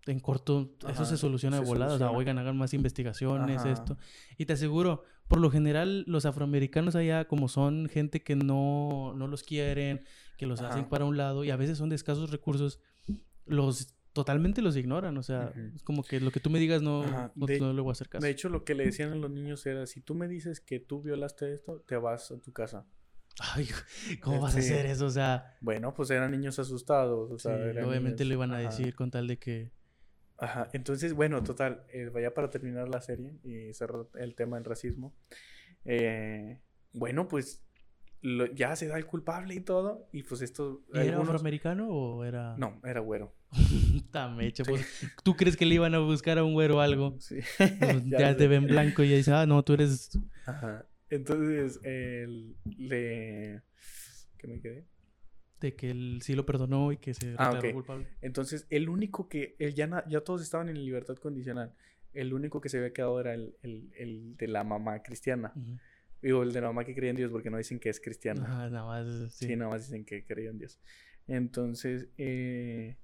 [0.07, 1.95] en corto, eso Ajá, se soluciona de volada.
[1.95, 3.71] O sea, oigan, hagan más investigaciones, Ajá.
[3.71, 3.97] esto.
[4.37, 9.27] Y te aseguro, por lo general, los afroamericanos allá, como son gente que no, no
[9.27, 10.03] los quieren,
[10.37, 10.89] que los hacen Ajá.
[10.89, 12.79] para un lado y a veces son de escasos recursos,
[13.45, 15.17] los totalmente los ignoran.
[15.17, 15.75] O sea, Ujú.
[15.75, 17.93] es como que lo que tú me digas no, no, de- no le voy a
[17.93, 18.23] hacer caso.
[18.25, 20.79] de hecho lo que le decían a los niños era, si tú me dices que
[20.79, 22.85] tú violaste esto, te vas a tu casa.
[23.39, 23.67] Ay,
[24.21, 24.71] ¿cómo vas a sí.
[24.71, 25.07] hacer eso?
[25.07, 28.51] O sea, Bueno, pues eran niños asustados, o sí, sea, eran obviamente niños- lo iban
[28.51, 28.69] a ajá.
[28.69, 29.71] decir con tal de que...
[30.37, 34.65] Ajá, entonces, bueno, total, eh, vaya para terminar la serie y cerrar el tema del
[34.65, 35.13] racismo.
[35.85, 36.59] eh,
[36.93, 37.61] bueno, pues
[38.21, 40.83] lo- ya se da el culpable y todo, y pues esto...
[40.93, 42.55] ¿Y ¿Era afroamericano o era...?
[42.57, 43.35] No, era güero.
[43.93, 44.71] Puta mecha, Sí.
[44.71, 47.15] pues, ¿Tú crees que le iban a buscar a un güero algo?
[47.19, 47.39] Sí.
[47.57, 50.09] Pues, Ya te ven blanco y ya dicen, ah, no, tú eres...
[50.45, 50.85] Ajá.
[51.09, 53.61] Entonces, él le...
[54.37, 54.85] ¿Qué me quedé?
[55.61, 57.73] De que él sí lo perdonó y que se Ah, declaró ok.
[57.73, 58.07] culpable.
[58.21, 59.55] Entonces, el único que...
[59.59, 61.73] Él ya, ya todos estaban en libertad condicional.
[62.13, 65.51] El único que se había quedado era el, el- el de la mamá cristiana.
[65.55, 65.77] Ujú.
[66.21, 68.41] Digo, el de la mamá que creía en Dios, porque no dicen que es cristiana.
[68.47, 69.47] Nada más, sí.
[69.47, 70.79] Sí, nada más dicen que creía en Dios.
[71.27, 72.97] Entonces, eh,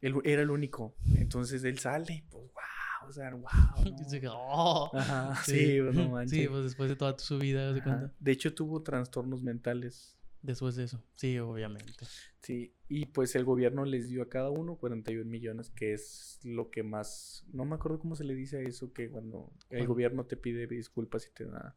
[0.00, 0.94] él era el único.
[1.16, 3.94] Entonces, él sale, y, pues, wow, o sea, wow.
[3.98, 4.90] Dice que, "Oh".
[4.94, 6.38] Ajá, sí, pues, no manches.
[6.38, 8.12] Sí, pues después de toda su vida, cuenta.
[8.18, 10.16] De hecho, tuvo trastornos mentales.
[10.42, 11.02] Después de eso.
[11.16, 11.92] Sí, obviamente.
[12.40, 16.70] Sí, y pues el gobierno les dio a cada uno 41 millones, que es lo
[16.70, 20.24] que más, no me acuerdo cómo se le dice a eso, que cuando el gobierno
[20.24, 21.76] te pide disculpas y te da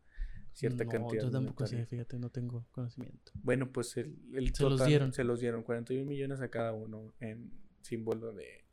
[0.54, 1.24] cierta no, cantidad.
[1.24, 3.34] yo tampoco sé, fíjate, no tengo conocimiento.
[3.42, 5.12] Bueno, pues el, el Se los dieron.
[5.12, 7.52] se los dieron 41 millones a cada uno en
[7.82, 8.64] símbolo de,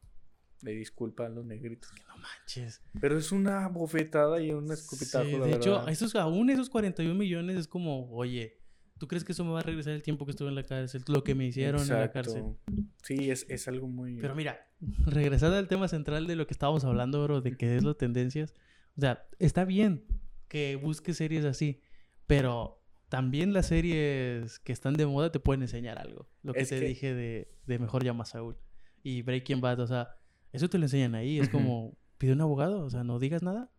[0.61, 1.91] de disculpa a los negritos.
[2.07, 2.81] No manches.
[3.01, 5.89] Pero es una bofetada y un Sí, escupitajo, la de hecho, verdad.
[5.89, 8.60] esos, aún esos 41 millones es como, oye,
[9.01, 11.03] ¿tú crees que eso me va a regresar el tiempo que estuve en la cárcel?
[11.09, 12.43] Lo que me hicieron en la cárcel.
[12.45, 12.73] Exacto.
[13.03, 14.17] Sí, es, es algo muy...
[14.21, 14.61] Pero mira,
[15.07, 18.55] regresando al tema central de lo que estábamos hablando, bro, de qué es las tendencias.
[18.97, 20.05] O sea, está bien
[20.49, 21.81] que busques series así,
[22.27, 26.29] pero también las series que están de moda te pueden enseñar algo.
[26.43, 28.57] Lo que Es te que- dije de, de Mejor llama a Saúl
[29.03, 30.11] y Breaking Bad, o sea,
[30.53, 31.41] eso te lo enseñan ahí.
[31.41, 33.71] Es como, pide un abogado, o sea, no digas nada.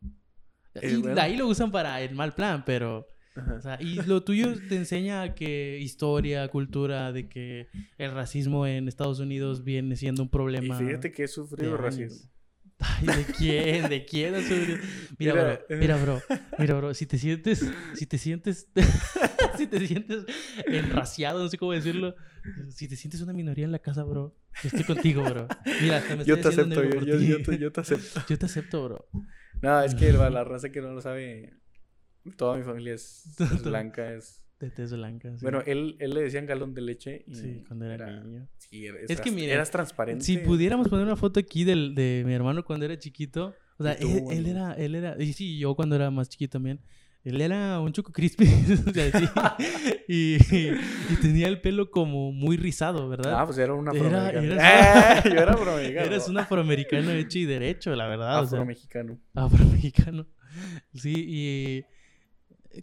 [0.82, 1.22] Y bueno.
[1.22, 3.06] ahí lo usan para el mal plan, pero...
[3.36, 3.54] Ajá.
[3.56, 7.68] O sea, y lo tuyo te enseña que historia, cultura, de que
[7.98, 10.78] el racismo en Estados Unidos viene siendo un Y problema.
[10.78, 12.30] fíjate que he sufrido racismo.
[12.84, 13.90] Ay, ¿de quién?
[13.90, 14.34] ¿De quién?
[14.34, 14.82] Azul?
[15.20, 16.22] Mira, Mira, bro, mira, bro,
[16.58, 17.64] mira, bro, si te sientes,
[17.94, 18.70] si te sientes,
[19.58, 20.26] si te sientes
[20.66, 22.16] enraciado, no sé cómo decirlo,
[22.70, 25.48] si te sientes una minoría en la casa, bro, yo estoy contigo, bro.
[25.80, 28.22] Mira, me Yo estoy te acepto, yo, yo, te, yo te acepto.
[28.28, 29.08] Yo te acepto, bro.
[29.62, 31.54] No, es que la raza que no lo sabe,
[32.38, 33.24] toda mi familia es,
[33.64, 34.14] blanca.
[34.14, 34.42] Es...
[34.60, 35.32] De tez blanca.
[35.38, 35.42] sí.
[35.42, 37.24] Bueno, él, él le decían galón de leche.
[37.28, 38.48] Y sí, cuando era, niño.
[38.58, 40.24] Sí, eras, Es que, mire, eras transparente.
[40.24, 43.98] Si pudiéramos poner una foto aquí del, de mi hermano cuando era chiquito, o sea,
[43.98, 46.80] tú, él, él era, él era, y sí, yo cuando era más chiquito también,
[47.24, 48.46] él era un choco crispy,
[48.88, 49.26] o sea, sí,
[50.08, 53.34] y, y tenía el pelo como muy rizado, ¿verdad?
[53.40, 54.54] Ah, pues era un Era- afroamericano.
[54.62, 55.30] eras- ¡Eh!
[55.34, 56.06] Yo era afroamericano.
[56.06, 60.28] Eres un afroamericano hecho y derecho, la verdad, o sea, Afromexicano.
[60.94, 61.86] Sí, y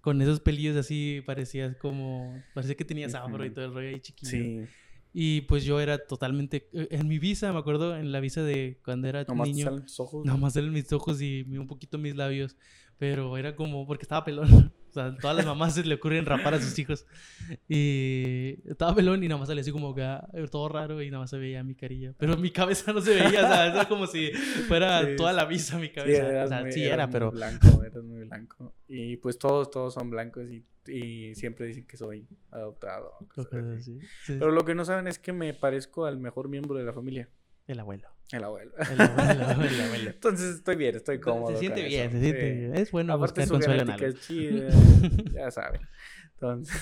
[0.01, 4.01] con esos pelillos así parecías como, parecía que tenías afro y todo el rollo ahí
[4.01, 4.31] chiquillo.
[4.31, 4.61] Sí.
[5.13, 8.79] Y pues yo era totalmente, eh, en mi visa, me acuerdo, en la visa de
[8.85, 9.65] cuando era Nomás niño.
[9.65, 10.25] salen tus ojos.
[10.25, 12.57] Nada más eran mis ojos y un poquito mis labios.
[12.99, 14.73] Pero era como porque estaba pelón.
[14.89, 17.07] O sea, todas las mamás se le ocurren rapar a sus hijos.
[17.69, 21.21] Y estaba pelón y nada más salía así como que ah, todo raro y nada
[21.23, 22.15] más se veía mi carilla.
[22.19, 24.31] Pero mi cabeza no se veía, o sea, era como si
[24.67, 26.45] fuera Sí, toda la visa mi cabeza.
[26.45, 28.75] o sea, muy- sí era, muy pero Blanco, eras muy blanco.
[28.89, 33.13] Y pues todos, todos son blancos y, y siempre dicen que soy adoptado.
[33.35, 33.99] cosas cosas así.
[33.99, 34.07] así.
[34.25, 34.37] Sí.
[34.39, 37.29] Pero lo que no saben es que me parezco al mejor miembro de la familia,
[37.69, 38.09] El abuelo.
[38.33, 38.73] el abuelo.
[38.91, 40.11] El abuelo, el abuelo.
[40.15, 41.53] Entonces estoy bien, estoy cómodo.
[41.53, 42.75] Se siente bien, se siente bien.
[42.77, 44.07] Es bueno Aparte buscar su genética algo.
[44.07, 44.69] es chida,
[45.35, 45.81] ya saben.
[46.35, 46.81] Entonces,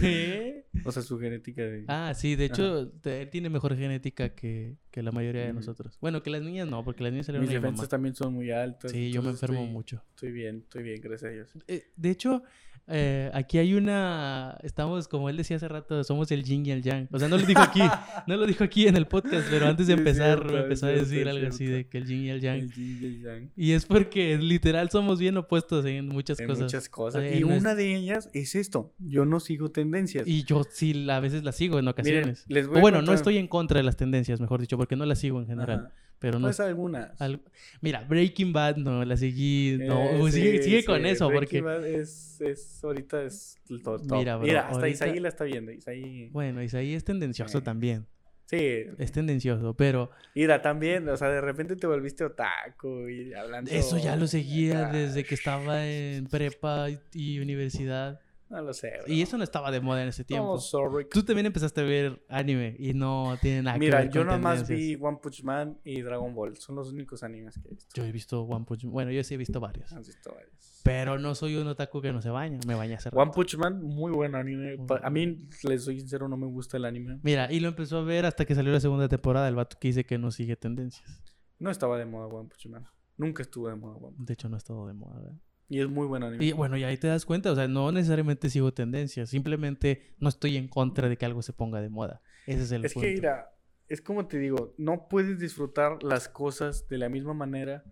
[0.00, 0.64] ¿Qué?
[0.84, 1.84] o sea, su genética de...
[1.86, 5.96] Ah, sí, de hecho, te- él tiene mejor genética que, que la mayoría de nosotros.
[6.00, 8.34] Bueno, que las niñas no, porque las niñas salieron Mis de mi defensas también son
[8.34, 8.90] muy altas.
[8.90, 10.02] Sí, yo me enfermo estoy- mucho.
[10.10, 11.52] Estoy bien, estoy bien, gracias a Dios.
[11.68, 12.42] Eh, de hecho,
[12.88, 14.56] eh, aquí hay una...
[14.62, 17.08] Estamos, como él decía hace rato, somos el yin y el yang.
[17.12, 17.80] O sea, no lo dijo aquí,
[18.26, 20.86] no lo dijo aquí en el podcast, pero antes de Sí, empezar cierto, me empezó
[20.86, 22.58] a decir algo así de que el yin y el yang.
[22.58, 23.50] El yin y el yang.
[23.56, 26.62] Y es porque literal somos bien opuestos en muchas En cosas.
[26.64, 27.22] muchas cosas.
[27.24, 28.94] Eh, y es- una de ellas es esto.
[28.98, 30.26] Yo no sigo tendencias.
[30.26, 32.44] Y yo sí a veces las sigo en ocasiones.
[32.48, 35.04] les voy o bueno, no estoy en contra de las tendencias, mejor dicho, porque no
[35.06, 35.86] las sigo en general.
[35.86, 35.92] Ajá.
[36.18, 37.20] Pero no Pues algunas.
[37.20, 37.42] Al-
[37.82, 39.76] Mira, Breaking Bad no la seguí.
[39.80, 41.78] No, Eh, sigue, sí, sigue sí, con eso, Breaking porque.
[41.80, 44.00] Bad es, es, ahorita es top.
[44.10, 45.72] Mira, bro, Mira, hasta ahorita- Isaí la está viendo.
[45.72, 46.28] Isaí.
[46.32, 47.64] Bueno, Isaí es tendencioso Sí.
[47.64, 48.06] también.
[48.46, 48.84] Sí.
[48.98, 53.70] Es tendencioso, pero Mira, también, o sea, de repente te volviste otaku y hablando.
[53.72, 54.96] eso ya lo seguía acá.
[54.96, 58.20] desde que estaba en prepa y universidad.
[58.48, 58.92] No lo sé.
[59.08, 60.54] Y eso no estaba de moda en ese tiempo.
[60.54, 61.08] No, sorry.
[61.10, 64.28] Tú también empezaste a ver anime y no tiene nada que Mira, ver yo con
[64.28, 64.98] nada más tendencias.
[64.98, 66.56] vi One Punch Man y Dragon Ball.
[66.56, 67.94] Son los únicos animes que he visto.
[67.94, 68.92] Yo he visto One Punch Man.
[68.92, 69.92] Bueno, yo sí he visto varios.
[69.92, 70.80] Has visto varios.
[70.84, 72.60] Pero no soy un otaku que no se baña.
[72.66, 73.32] Me baña hace One rato.
[73.32, 74.76] Punch Man, muy buen anime.
[75.02, 77.18] A mí, les soy sincero, no me gusta el anime.
[77.24, 79.48] Mira, y lo empezó a ver hasta que salió la segunda temporada.
[79.48, 81.20] El vato que dice que no sigue tendencias.
[81.58, 82.86] No estaba de moda One Punch Man.
[83.16, 85.36] Nunca estuvo de moda One Punch De hecho, no ha estado de moda, ¿verdad?
[85.68, 86.44] Y es muy buen anime.
[86.44, 90.28] Y bueno, y ahí te das cuenta, o sea, no necesariamente sigo tendencias, simplemente no
[90.28, 92.22] estoy en contra de que algo se ponga de moda.
[92.46, 93.06] Ese es el es punto.
[93.08, 93.52] que, mira,
[93.88, 97.84] es como te digo, no puedes disfrutar las cosas de la misma manera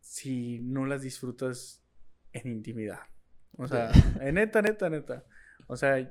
[0.00, 1.82] si no las disfrutas
[2.32, 3.00] en intimidad.
[3.58, 3.90] O sea,
[4.20, 5.24] en neta, neta, neta.
[5.66, 6.10] O sea,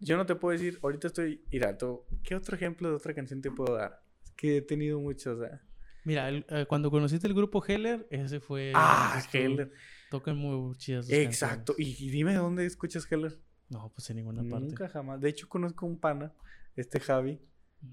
[0.00, 3.40] yo no te puedo decir, ahorita estoy, mira, tú- ¿qué otro ejemplo de otra canción
[3.40, 4.02] te puedo dar?
[4.24, 5.62] Es que he tenido muchos, o sea.
[6.04, 8.72] Mira, el- eh, cuando conociste el grupo Heller, ese fue...
[8.74, 9.72] Ah, esto- Heller.
[10.10, 11.74] Tocan muy chidas Exacto.
[11.78, 13.38] Y, y dime dónde escuchas Heller.
[13.70, 14.66] No, pues en ninguna parte.
[14.66, 15.20] Nunca jamás.
[15.20, 16.32] De hecho, conozco un pana,
[16.76, 17.40] este Javi.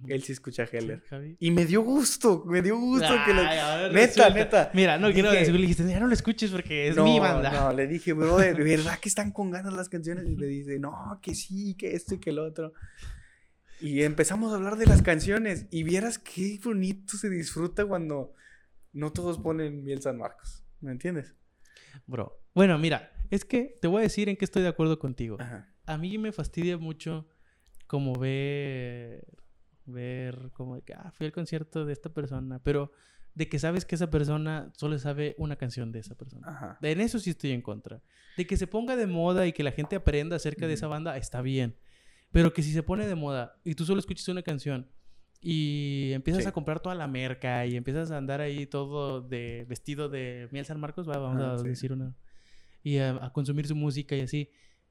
[0.07, 1.01] Él sí escucha Heller.
[1.09, 1.35] Javi.
[1.39, 3.41] Y me dio gusto, me dio gusto que lo...
[3.41, 3.97] Ay, ahora Neta,
[4.29, 4.71] resulta- neta.
[4.73, 7.51] Mira, no quiero decir, le dijiste, ya no lo escuches porque es no, mi banda.
[7.51, 10.25] No, le dije, bro, de verdad que están con ganas las canciones.
[10.27, 12.73] Y le dice, no, que sí, que esto y que el otro.
[13.81, 15.65] Y empezamos a hablar de las canciones.
[15.71, 18.33] Y vieras qué bonito se disfruta cuando
[18.93, 20.63] no todos ponen miel San Marcos.
[20.81, 21.33] ¿Me entiendes?
[22.05, 22.39] Bro.
[22.53, 25.37] Bueno, mira, es que te voy a decir en qué estoy de acuerdo contigo.
[25.39, 25.67] Ajá.
[25.85, 27.27] a mí me fastidia mucho
[27.87, 29.25] como ver,
[29.85, 32.91] ver como de que, ah, fui al concierto de esta persona, pero
[33.33, 36.47] de que sabes que esa persona solo sabe una canción de esa persona.
[36.47, 36.77] Ajá.
[36.81, 38.01] En eso sí estoy en contra.
[38.37, 41.17] De que se ponga de moda y que la gente aprenda acerca de esa banda,
[41.17, 41.75] está bien.
[42.31, 44.87] Pero que si se pone de moda y tú solo escuchas una canción
[45.41, 46.49] y empiezas Sí.
[46.49, 50.65] a comprar toda la merca y empiezas a andar ahí todo de vestido de Miel
[50.65, 51.67] San Marcos, va, vamos Ah, a sí.
[51.67, 52.15] decir una.
[52.83, 54.49] Y a, a consumir su música y así.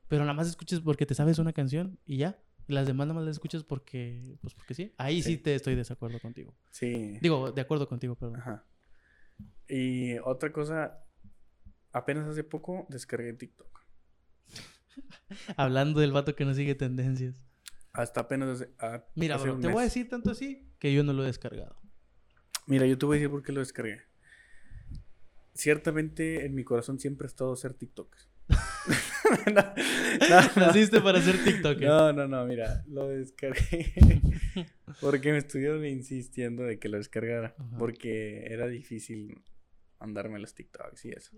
[0.08, 2.38] Pero nada más escuchas porque te sabes una canción y ya.
[2.66, 4.92] Las demás nada más las escuchas porque, pues porque sí.
[4.96, 5.38] Ahí sí, Sí.
[5.38, 6.54] te estoy desacuerdo contigo.
[6.70, 7.18] Sí.
[7.20, 8.36] Digo, de acuerdo contigo, perdón.
[8.40, 8.64] Ajá.
[9.68, 11.02] Y otra cosa,
[11.92, 13.80] apenas hace poco descargué TikTok.
[15.56, 17.42] Hablando del vato que no sigue tendencias.
[17.92, 20.92] Hasta apenas hace, ah, Mira, hace bro, un te voy a decir tanto así que
[20.92, 21.76] yo no lo he descargado.
[22.66, 24.02] Mira, yo te voy a decir por qué lo descargué.
[25.54, 28.16] Ciertamente en mi corazón siempre ha estado ser TikTok.
[29.46, 31.78] no, no, Naciste para hacer TikTok.
[31.80, 33.92] No, no, no, mira, lo descargué
[35.00, 37.54] porque me estuvieron insistiendo de que lo descargara.
[37.78, 39.42] Porque era difícil
[39.98, 41.36] mandarme los TikToks y eso.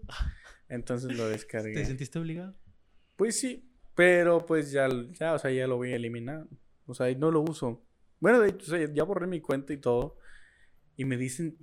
[0.68, 1.74] Entonces lo descargué.
[1.74, 2.54] ¿Te sentiste obligado?
[3.22, 3.64] Pues sí,
[3.94, 6.44] pero pues ya, ya, o sea, ya lo voy a eliminar.
[6.86, 7.80] O sea, no lo uso.
[8.18, 10.18] Bueno, de hecho, ya borré mi cuenta y todo.
[10.96, 11.56] Y me dicen,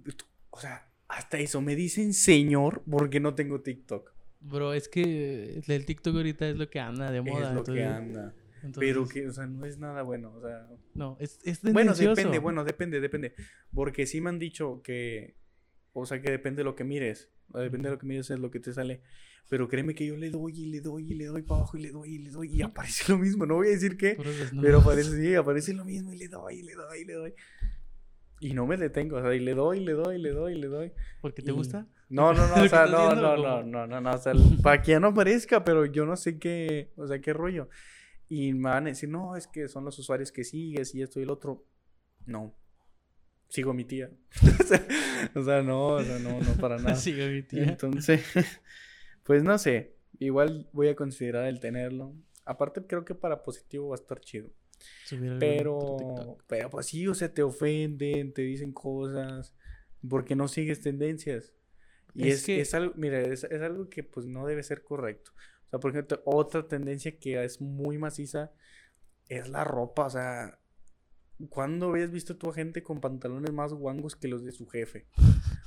[0.52, 4.10] o sea, hasta eso, me dicen señor porque no tengo TikTok.
[4.40, 7.50] Bro, es que el TikTok ahorita es lo que anda de moda.
[7.50, 8.34] Es lo que anda.
[8.80, 10.66] Pero que, o sea, no es nada bueno, o sea...
[10.94, 13.34] No, es, es Bueno, depende, bueno, depende, depende.
[13.74, 15.36] Porque sí me han dicho que,
[15.92, 17.30] o sea, que depende de lo que mires.
[17.50, 19.02] Depende de lo que mires es lo que te sale.
[19.48, 21.82] Pero créeme que yo le doy y le doy y le doy para abajo y
[21.82, 23.46] le doy y le doy y aparece lo mismo.
[23.46, 24.18] No voy a decir qué,
[24.62, 27.34] pero aparece, sí, aparece lo mismo y le doy y le doy y le doy.
[28.42, 30.54] Y no me detengo, o sea, y le doy, y le doy, y le doy,
[30.54, 30.92] y le doy.
[31.22, 31.88] ¿Porque te gusta?
[32.08, 34.34] No, no, no, o sea, no, no, no, no, no, no, o sea,
[34.64, 37.70] para que ya no aparezca, pero yo no sé qué, o sea, qué rollo.
[38.30, 41.20] Y me van a decir, no, es que son los usuarios que sigues y esto
[41.20, 41.66] y el otro.
[42.26, 42.56] No.
[43.50, 44.12] Sigo a mi tía.
[45.36, 46.96] o sea, no, o sea, no, no para nada.
[46.96, 47.64] Sigo a mi tía.
[47.64, 48.24] Entonces,
[49.30, 49.96] pues no sé.
[50.18, 52.16] Igual voy a considerar el tenerlo.
[52.46, 54.50] Aparte, creo que para positivo va a estar chido.
[55.40, 59.54] Pero, pero pues sí, o sea, te ofenden, te dicen cosas,
[60.10, 61.54] porque no sigues tendencias.
[62.16, 62.60] Y es, que...
[62.60, 65.30] es algo, mira, es, es, algo que pues no debe ser correcto.
[65.68, 68.52] O sea, por ejemplo, otra tendencia que es muy maciza
[69.28, 70.08] es la ropa.
[70.08, 70.58] O sea,
[71.48, 75.08] ¿cuándo habías visto tú a gente con pantalones más guangos que los de su jefe?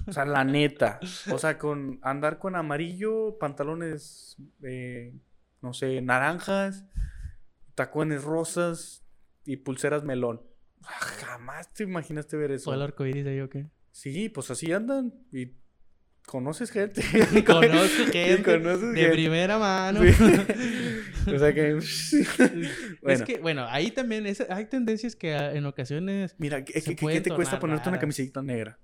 [0.07, 1.01] O sea, la neta.
[1.31, 5.15] O sea, con andar con amarillo, pantalones, eh,
[5.61, 6.85] no sé, naranjas,
[7.75, 9.05] tacones rosas
[9.45, 10.43] y pulseras melón.
[10.83, 12.71] Jamás te imaginaste ver eso.
[12.71, 13.69] ¿O el arco iris ahí o qué?
[13.93, 15.15] Sí, pues así andan.
[15.33, 15.53] Y
[16.27, 17.03] conoces gente.
[17.47, 18.59] Conozco gente.
[18.59, 20.01] de primera mano.
[21.27, 21.75] o sea que.
[23.03, 23.15] bueno.
[23.15, 26.35] Es que, bueno, ahí también hay tendencias que ah, en ocasiones.
[26.39, 28.79] Mira, ¿qué, ¿qué, te cuesta ponerte una camiseta negra?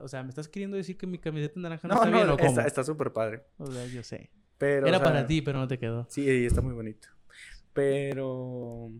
[0.00, 2.60] O sea, ¿me estás queriendo decir que mi camiseta naranja no, está bien o cómo?
[2.60, 3.42] Está súper padre.
[3.58, 4.30] O sea, yo sé.
[4.56, 6.06] Pero, Era para ti, pero no te quedó.
[6.10, 7.08] Sí, está muy bonito.
[7.72, 8.90] Pero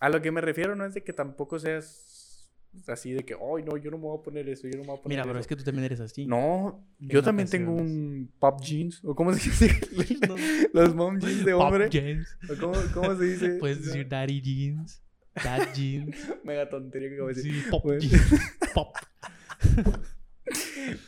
[0.00, 2.15] a lo que me refiero no es de que tampoco seas
[2.88, 4.86] así de que, ay, no, yo no me voy a poner eso, yo no me
[4.88, 6.26] voy a poner Mira, pero es que tú también eres así.
[6.26, 9.80] No, yo también tengo un pop jeans, o cómo se dice,
[10.72, 11.84] los mom jeans de hombre.
[11.84, 12.38] Pop jeans.
[12.50, 13.48] ¿O cómo, cómo, se dice?
[13.60, 15.02] Puedes decir daddy jeans,
[15.42, 16.16] dad jeans.
[16.44, 17.52] Mega tontería que acabo de decir.
[17.52, 18.40] Sí, pop jeans,
[18.74, 18.94] pop.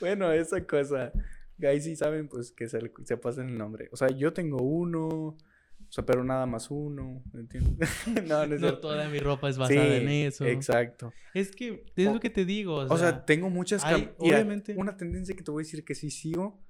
[0.01, 1.12] bueno, esa cosa.
[1.59, 3.89] Guys, sí saben, pues, que se, se pasen el nombre.
[3.93, 5.37] O sea, yo tengo uno,
[5.89, 7.89] o sea, pero nada más uno, ¿entiendes?
[8.26, 10.45] no, no, no toda mi ropa es basada en eso.
[10.45, 11.12] Exacto.
[11.32, 12.76] Es que es lo que te digo.
[12.76, 13.82] O sea, tengo muchas
[14.18, 16.62] obviamente una tendencia que te voy a decir que sí sigo.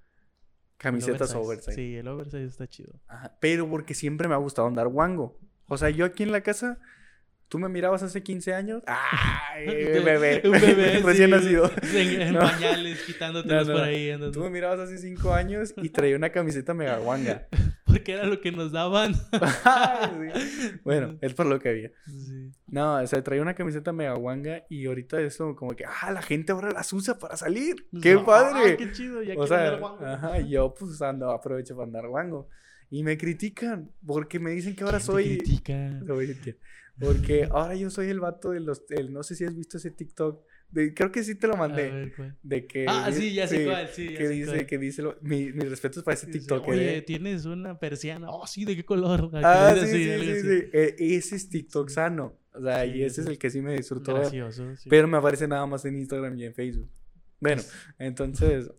[0.76, 1.74] Camisetas oversize.
[1.74, 3.00] Sí, el oversize está chido.
[3.08, 5.40] Ajá, pero porque siempre me ha gustado andar guango.
[5.66, 6.78] O sea, yo aquí en la casa
[7.49, 8.82] ¿Tú me mirabas hace 15 años?
[8.86, 9.66] ¡Ay!
[9.66, 10.42] bebé.
[10.44, 11.01] un bebé.
[11.05, 11.70] Recién nacido.
[11.94, 14.12] En, pañales, quitándote por ahí.
[14.32, 17.49] Tú me mirabas hace 5 años y traía una camiseta mega guanga.
[17.84, 19.14] Porque era lo que nos daban.
[20.84, 21.90] Bueno, es por lo que había.
[22.07, 22.53] Sí.
[22.66, 26.20] No, o sea, traía una camiseta mega guanga y ahorita eso como que, ah, la
[26.20, 27.86] gente ahora las usa para salir.
[28.03, 28.76] ¡Qué padre!
[28.76, 29.22] ¡Qué chido!
[29.22, 30.05] Ya o sea, guango.
[30.05, 32.49] Ajá, yo pues ando, aprovecho para andar guango.
[32.90, 35.38] Y me critican porque me dicen que ahora soy.
[35.38, 36.05] Critican.
[37.01, 38.82] Porque ahora yo soy el vato de los...
[39.11, 40.44] no sé si has visto ese TikTok.
[40.70, 41.90] De, creo que sí te lo mandé.
[41.90, 42.36] Ver, ¿cuál?
[42.42, 42.86] De que...
[42.88, 43.88] Ah, sí, ya sé cuál.
[43.88, 45.03] Sí, que, dice, que dice...
[45.03, 46.66] Lo, mi, mis respetos para ese TikTok.
[46.68, 48.28] Oye, tienes una persiana.
[48.30, 49.30] Oh, sí, ¿de qué color?
[49.34, 52.38] Ah, sí, sí, sí, sí, e, ese es TikTok sano.
[52.53, 54.14] O sea, y ese es el que sí me disfrutó.
[54.14, 56.90] Gracioso, Pero me aparece nada más en Instagram y en Facebook.
[57.40, 57.62] Bueno,
[57.99, 58.70] entonces...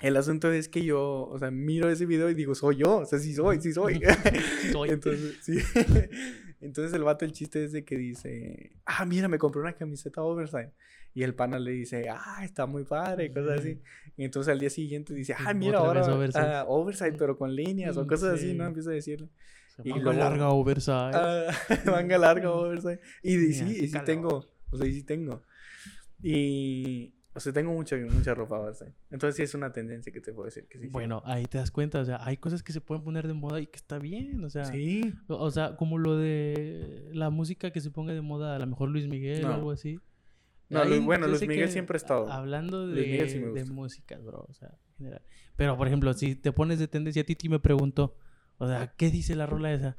[0.00, 3.04] El asunto es que yo, o sea, miro ese video y digo, soy yo, o
[3.04, 4.00] sea, sí soy, sí soy.
[4.72, 4.90] soy.
[4.90, 5.58] Entonces, sí.
[6.60, 10.22] Entonces el vato, el chiste es de que dice, ah, mira, me compré una camiseta
[10.22, 10.72] oversize.
[11.14, 13.80] Y el pana le dice, ah, está muy padre, y cosas así.
[14.16, 16.38] Y entonces al día siguiente dice, ah, mira, ahora oversize.
[16.38, 18.66] Ah, oversize, pero con líneas o cosas así, ¿no?
[18.66, 19.28] Empieza a decirle.
[19.84, 20.92] Y manga larga oversize.
[20.92, 21.50] Ah,
[21.86, 23.00] manga larga oversize.
[23.22, 25.42] Y, sí, y sí tengo, o sea, y sí tengo.
[26.22, 28.92] Y, o sea, tengo mucha, mucha ropa base.
[29.12, 30.88] Entonces sí es una tendencia que te puedo decir que sí.
[30.88, 33.60] Bueno, ahí te das cuenta, o sea, hay cosas que se pueden poner de moda
[33.60, 34.64] y que está bien, o sea.
[34.64, 35.14] Sí.
[35.28, 38.88] O, sea, como lo de la música que se ponga de moda, a lo mejor
[38.88, 40.00] Luis Miguel o algo así.
[40.68, 42.28] No, bueno, Luis Miguel siempre ha estado.
[42.28, 45.22] Hablando de, de música, bro, o sea, en general.
[45.54, 48.16] Pero, por ejemplo, si te pones de tendencia, Titi me preguntó,
[48.58, 49.96] o sea, ¿qué dice la rola esa?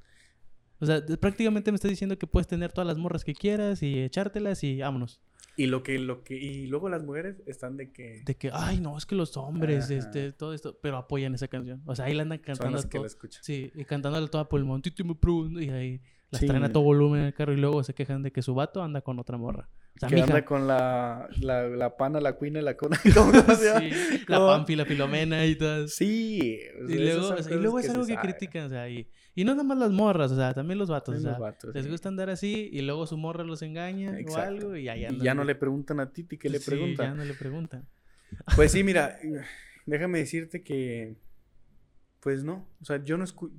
[0.80, 4.02] O sea, prácticamente me está diciendo que puedes tener todas las morras que quieras y
[4.02, 5.22] echártelas y vámonos.
[5.60, 8.80] Y lo que, lo que, y luego las mujeres están de que De que, ay,
[8.80, 9.93] no, es que los hombres, Ajá.
[9.95, 11.82] este, todo esto, pero apoyan esa canción.
[11.86, 13.03] O sea, ahí la andan son cantando las a que todo.
[13.03, 13.43] la escuchan.
[13.43, 15.03] Sí, y cantándola toda por el montito
[15.60, 16.01] y ahí
[16.32, 16.47] las Sí.
[16.47, 18.82] traen a todo volumen en el carro y luego se quejan de que su vato
[18.84, 19.68] anda con otra morra.
[19.95, 22.97] O sea, que mija, anda con la, la, la pana, la cuina y la cona.
[23.14, 23.89] ¿Cómo sí,
[24.28, 24.38] la.
[24.38, 25.93] Pampi, la Filomena y todas.
[25.93, 26.57] Sí.
[26.84, 28.32] o sea, Y luego, son o sea, y luego es algo que saben.
[28.32, 31.10] critican, o sea, y, y no nada más las morras, o sea, también los vatos,
[31.10, 31.92] o los sea, vatos, les sí.
[31.92, 35.44] gusta andar así y luego su morra los engaña o algo y andan ya no
[35.44, 37.12] le preguntan a Titi, ¿qué le Sí, preguntan?
[37.12, 37.88] ya no le preguntan.
[38.56, 39.18] Pues sí, mira,
[39.86, 41.16] déjame decirte que,
[42.20, 43.54] pues no, o sea, yo no escucho,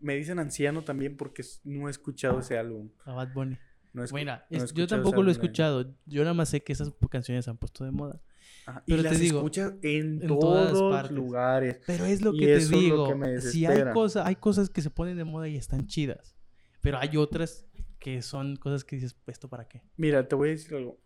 [0.00, 2.90] me dicen anciano también porque no he escuchado ese álbum.
[3.04, 3.56] A Bad Bunny.
[3.94, 5.94] No escu- Mira, no es- yo tampoco lo he escuchado.
[6.04, 8.20] Yo nada más sé que esas canciones se han puesto de moda.
[8.66, 11.12] Ajá, pero y te las digo, escuchas en, en todas todos partes.
[11.16, 11.80] lugares.
[11.86, 13.06] Pero es lo Y que te digo.
[13.08, 16.36] que me si hay cosas, hay cosas que se ponen de moda y están chidas.
[16.82, 17.64] Pero hay otras
[18.00, 19.82] que son cosas que dices, ¿esto para qué?
[19.96, 20.98] Mira, te voy a decir algo.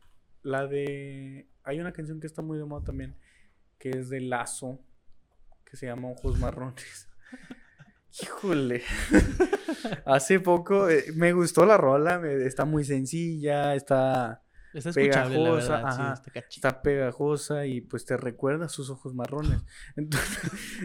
[0.42, 3.14] La de, hay una canción que está muy de moda también,
[3.78, 4.80] que es de Lazo,
[5.64, 7.08] que se llama Ojos Marrones.
[8.22, 8.82] Híjole.
[10.04, 14.42] Hace poco eh, me gustó la rola, me- está muy sencilla, está,
[14.72, 15.92] Está Pegajosa, verdad.
[16.22, 16.44] sí, ajá.
[16.48, 19.62] está pegajosa y pues te recuerda a sus ojos marrones.
[19.96, 20.38] Entonces,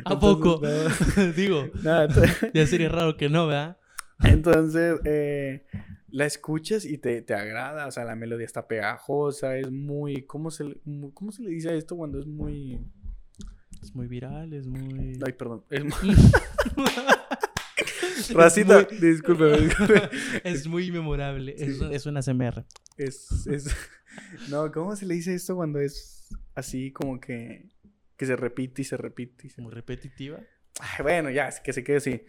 [0.05, 0.61] ¿A entonces, poco?
[1.36, 2.07] Digo, nada,
[2.53, 3.77] ya sería raro que no, ¿verdad?
[4.23, 5.65] entonces eh,
[6.09, 10.49] la escuchas y te, te agrada, o sea, la melodía está pegajosa, es muy, ¿cómo
[10.51, 10.63] se,
[11.13, 12.79] ¿cómo se le dice a esto cuando es muy...
[13.83, 15.19] Es muy viral, es muy...
[15.23, 15.63] Ay, perdón.
[15.69, 16.15] Es muy...
[18.34, 20.09] Racita, discúlpeme, discúlpeme.
[20.43, 21.55] es muy memorable.
[21.57, 22.66] Es, es una CMR.
[22.97, 23.76] Es, es...
[24.49, 27.70] No, ¿cómo se le dice esto cuando es así como que,
[28.16, 29.47] que se repite y se repite?
[29.47, 29.61] Y se...
[29.61, 30.39] Muy repetitiva.
[30.80, 32.22] Ay, bueno, ya, que se quede así.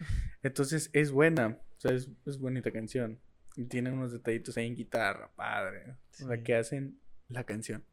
[0.43, 3.19] Entonces es buena, o sea, es, es bonita canción.
[3.55, 5.95] Y tiene unos detallitos ahí en guitarra, padre.
[6.11, 6.43] O sea, Sí.
[6.43, 7.85] que hacen la canción.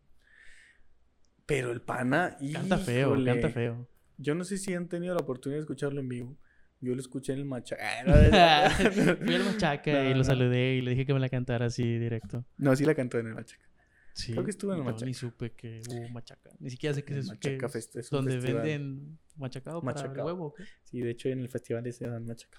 [1.46, 2.36] Pero el pana...
[2.52, 3.88] Canta feo, canta feo.
[4.16, 6.36] Yo no sé si han tenido la oportunidad de escucharlo en vivo.
[6.84, 7.76] Yo lo escuché en el macha.
[9.24, 12.44] Fui al Machaca y lo saludé y le dije que me la cantara así directo.
[12.58, 13.64] No, sí la cantó en el machaca.
[14.12, 15.06] Sí, Creo que estuvo en el Machaca.
[15.06, 16.50] Ni supe que hubo Machaca.
[16.60, 18.62] Ni siquiera sé que El es Machaca que es donde festival.
[18.62, 20.26] venden machacado para el Machacado.
[20.28, 20.46] huevo.
[20.46, 20.62] ¿o qué?
[20.84, 22.58] Sí, de hecho en el festival se dan machaca.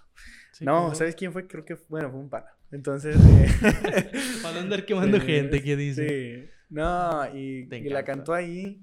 [0.52, 1.48] Sí, no, ¿sabes quién fue?
[1.48, 2.48] Creo que, bueno, fue un pana.
[2.72, 3.16] Entonces...
[3.16, 4.12] eh,
[4.44, 6.44] Para andar quemando Sí, gente, ¿qué dice?
[6.46, 6.50] Sí.
[6.72, 8.82] No, y, y la cantó ahí.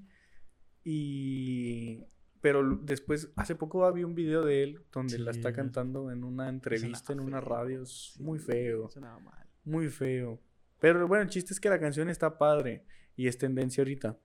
[0.83, 2.03] Y.
[2.43, 6.49] Pero después, hace poco había un video de él donde la está cantando en una
[6.49, 7.83] entrevista en una feo, radio.
[7.83, 9.47] Es muy feo, Sonaba mal.
[9.63, 10.41] muy feo.
[10.79, 12.85] Pero bueno, el chiste es que la canción está padre
[13.15, 14.19] y es tendencia ahorita.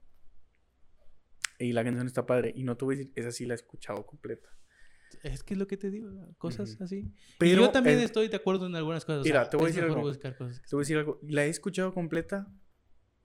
[1.61, 2.53] Y la canción está padre.
[2.57, 4.49] Y no te voy a decir, esa sí la he escuchado completa.
[5.23, 7.13] Es que es lo que te digo, cosas así.
[7.39, 9.21] Pero y yo también es- estoy de acuerdo en algunas cosas.
[9.21, 10.01] o Mira, sea, te voy a decir algo.
[10.01, 11.21] buscar cosas que Te voy a decir algo.
[11.23, 12.47] La he escuchado completa,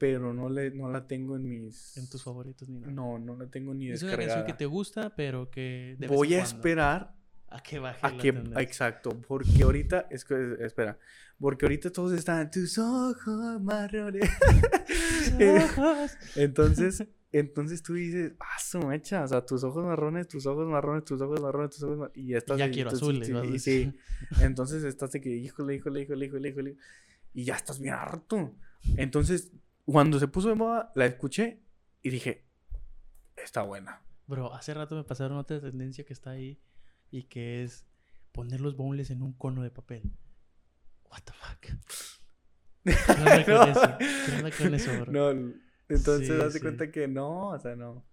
[0.04, 1.96] pero no, le, no la tengo en mis.
[1.96, 2.92] en tus favoritos ni nada.
[2.92, 4.36] No, no la tengo ni es una descargada.
[4.42, 7.16] canción que te gusta, pero que de Voy a cuando- esperar
[7.48, 8.62] a que baje a la que tendencia.
[8.62, 11.00] exacto, porque ahorita es que espera,
[11.40, 14.30] porque ahorita todos están tus ojos marrones.
[15.40, 16.12] Ojos.
[16.36, 21.06] entonces, entonces tú dices, "Ah, su mecha, o sea, tus ojos marrones, tus ojos marrones,
[21.06, 23.30] tus ojos marrones, tus ojos marrones", y ya estás ya ahí, quiero azules.
[23.30, 23.94] y sí,
[24.42, 26.76] entonces estás de que híjole, híjole, híjole, híjole, híjole
[27.34, 28.54] y ya estás bien harto.
[28.98, 29.52] Entonces,
[29.86, 31.62] cuando se puso de moda, la escuché
[32.02, 32.46] y dije,
[33.36, 34.02] está buena.
[34.28, 36.62] Bro, hace rato me pasaron otra tendencia que está ahí
[37.12, 37.86] y que es
[38.32, 40.12] poner los boneless en un cono de papel.
[41.12, 41.62] What the fuck.
[42.84, 43.64] ¿Qué onda con No.
[43.66, 43.98] eso?
[44.26, 45.12] ¿Qué onda con eso, bro?
[45.12, 45.54] No,
[45.90, 46.60] entonces Sí, das sí.
[46.60, 48.06] cuenta que no, o sea, no.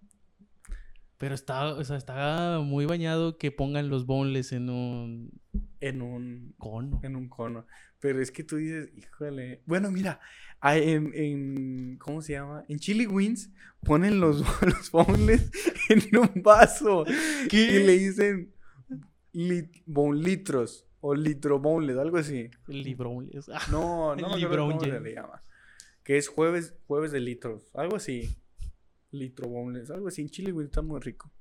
[1.21, 5.31] Pero está, o sea, está muy bañado que pongan los boneless en un
[5.79, 6.99] En un, cono.
[7.03, 7.65] en un cono.
[7.99, 9.61] Pero es que tú dices, híjole.
[9.67, 10.19] Bueno, mira,
[10.63, 12.65] en, en- ¿cómo se llama?
[12.67, 13.51] En Chili Wings
[13.83, 15.51] ponen los, los boneless
[15.89, 17.05] en un vaso.
[17.49, 17.65] ¿Qué?
[17.81, 18.51] Y le dicen
[19.31, 22.49] lit, bonlitros o litro boneless, algo así.
[22.67, 23.47] Libronles.
[23.49, 24.99] Ah, No, no cómo se Libronje.
[24.99, 25.43] le llama.
[26.03, 28.35] Que es jueves, jueves de litros, algo así.
[29.11, 30.21] Litro boneless, algo así.
[30.21, 31.31] En Chili Wings está muy rico.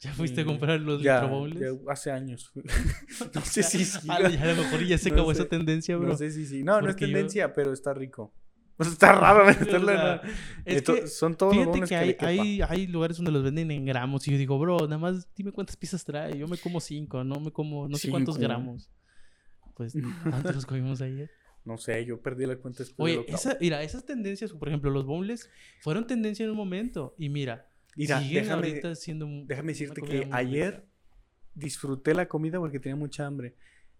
[0.00, 1.60] ¿Ya fuiste a comprar los Ya, litro boneless?
[1.84, 2.52] ya hace años.
[3.34, 4.08] no sé si sí.
[4.08, 4.28] A lo
[4.62, 6.08] mejor ya se No acabó sé, esa tendencia, bro.
[6.08, 6.62] No sé si sí.
[6.62, 8.32] No, no es Porque yo- tendencia, pero está rico.
[8.80, 9.50] O sea, está raro ¿no?
[10.64, 12.26] es que son todos los Fíjate que que, hay, quepa.
[12.28, 15.52] hay, hay lugares donde los venden en gramos y yo digo, bro, nada más dime
[15.52, 16.38] cuántas piezas trae.
[16.38, 18.88] Yo me como cinco, no me como no sé cuántos gramos.
[19.74, 19.92] Pues,
[20.22, 21.30] ¿cuántos nos comimos ayer?
[21.64, 25.04] No sé, yo perdí la cuenta después Oye, esa, mira, esas tendencias, por ejemplo, los
[25.04, 25.50] boneless
[25.80, 27.14] fueron tendencia en un momento.
[27.18, 30.84] Y mira, Mira, siguen déjame, ahorita siendo déjame decirte que ayer rica.
[31.54, 33.56] disfruté la comida porque tenía mucha hambre.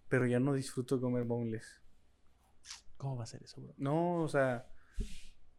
[0.07, 1.81] Pero ya no disfruto comer boneless.
[2.97, 3.73] ¿Cómo va a ser eso, bro?
[3.77, 4.67] No, o sea,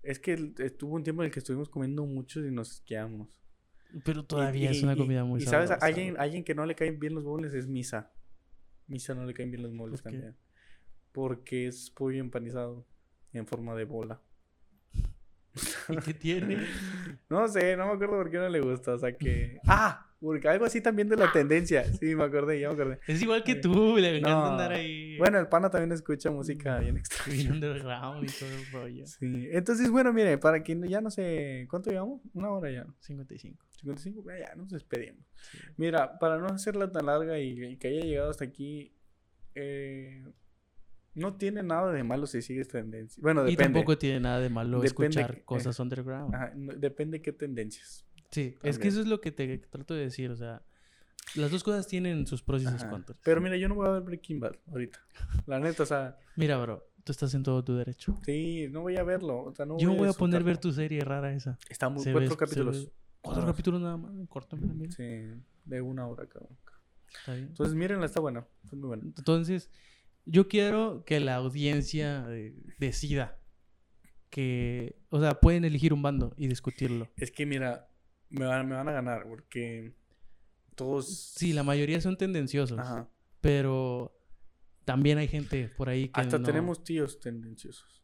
[0.02, 3.28] Es que estuvo un tiempo en el que estuvimos comiendo mucho y nos quedamos.
[4.04, 6.98] Pero todavía es una comida muy Y sabes, sabrosa, alguien, alguien que no le caen
[6.98, 8.12] bien los muebles es Misa.
[8.88, 10.18] Misa no le caen bien los muebles ¿Por qué?
[10.18, 10.36] también.
[11.12, 12.86] Porque es pollo empanizado
[13.32, 14.20] en forma de bola.
[15.88, 16.56] ¿Y qué tiene?
[17.28, 18.94] No sé, no me acuerdo por qué no le gusta.
[18.94, 19.58] O sea que.
[19.66, 20.06] ¡Ah!
[20.20, 21.82] Porque algo así también de la tendencia.
[21.84, 23.00] Sí, me acordé, ya me acordé.
[23.08, 24.46] Es igual que tú, le encanta No.
[24.52, 25.16] andar ahí.
[25.18, 27.50] Bueno, el pana también escucha música bien extraña.
[27.52, 29.06] underground y todo el rollo.
[29.06, 29.48] Sí.
[29.50, 31.66] Entonces, bueno, mire, para que no- ya no sé.
[31.68, 32.20] ¿Cuánto llevamos?
[32.34, 32.86] Una hora ya.
[33.00, 33.64] 55.
[33.80, 35.24] 55, ya, ya nos despedimos.
[35.76, 38.94] Mira, para no hacerla tan larga y, y que haya llegado hasta aquí,
[39.56, 40.22] eh,
[41.14, 43.20] no tiene nada de malo si sigues tendencia.
[43.22, 43.74] Bueno, Y depende.
[43.80, 46.34] tampoco tiene nada de malo Depende escuchar que- eh, cosas underground.
[46.34, 48.06] Ajá, no- depende qué tendencias.
[48.30, 50.62] Sí, es que eso es lo que te trato de decir, o sea,
[51.34, 53.18] las dos cosas tienen sus pros y sus contras.
[53.22, 54.98] Pero mira, yo no voy a ver Breaking Bad ahorita.
[55.46, 58.18] La neta, o sea, Mira, bro, tú estás en todo tu derecho.
[58.24, 59.42] sí, no voy a verlo.
[59.44, 61.58] O sea, no Yo voy a poner ver tu serie rara esa.
[61.68, 62.90] Está muy cuatro capítulos.
[63.20, 63.46] Cuatro Ah.
[63.46, 64.90] capítulos nada más, corto, mira, mira.
[64.92, 65.04] Sí,
[65.64, 66.58] de una hora cada uno.
[67.20, 67.48] Está bien.
[67.48, 68.46] Entonces, mírenla, está buena.
[68.64, 69.02] Está muy buena.
[69.04, 69.70] Entonces,
[70.24, 73.38] yo quiero que la audiencia eh, decida
[74.30, 77.08] que, o sea, pueden elegir un bando y discutirlo.
[77.16, 77.88] Es que mira,
[78.30, 79.92] me van, me van a ganar porque
[80.74, 81.34] todos.
[81.36, 83.08] Sí, la mayoría son tendenciosos, Ajá.
[83.40, 84.18] pero
[84.84, 88.02] también hay gente por ahí que Hasta no- tenemos tíos tendenciosos.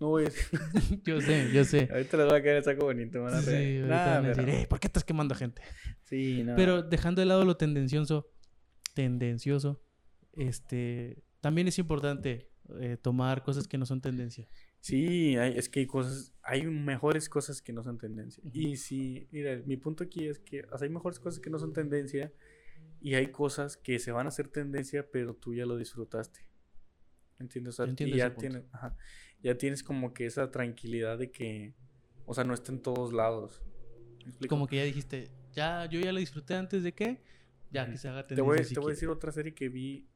[0.00, 0.60] No voy a decir.
[1.04, 1.88] Yo sé, yo sé.
[1.90, 3.20] Ahorita les voy a caer el saco bonito.
[3.20, 3.78] Van a Sí, reír.
[3.80, 5.60] ahorita Nah, van a decir, pero- "Eh, ¿por qué estás quemando gente?
[6.04, 6.54] Sí, no.
[6.54, 8.30] Pero dejando de lado lo tendencioso,
[8.94, 9.82] tendencioso,
[10.34, 14.48] este, también es importante eh, tomar cosas que no son tendencia.
[14.80, 18.42] Sí, hay- es que hay cosas, hay mejores cosas que no son tendencia.
[18.52, 21.58] Y sí, mira, mi punto aquí es que o sea, hay mejores cosas que no
[21.58, 22.32] son tendencia
[23.00, 26.40] y hay cosas que se van a hacer tendencia, pero tú ya lo disfrutaste.
[27.38, 27.74] ¿Entiendes?
[27.74, 28.96] O sea, entiendo y ya tienes, ajá,
[29.42, 31.74] ya tienes como que esa tranquilidad de que,
[32.26, 33.62] o sea, no está en todos lados.
[34.48, 37.22] Como que ya dijiste, ya, yo ya lo disfruté antes de que,
[37.70, 38.44] ya que se haga Te tendencia.
[38.56, 40.08] voy, si te voy a decir otra serie que vi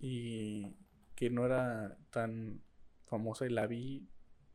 [0.00, 0.74] y
[1.14, 2.62] que no era tan
[3.06, 4.08] famosa y la vi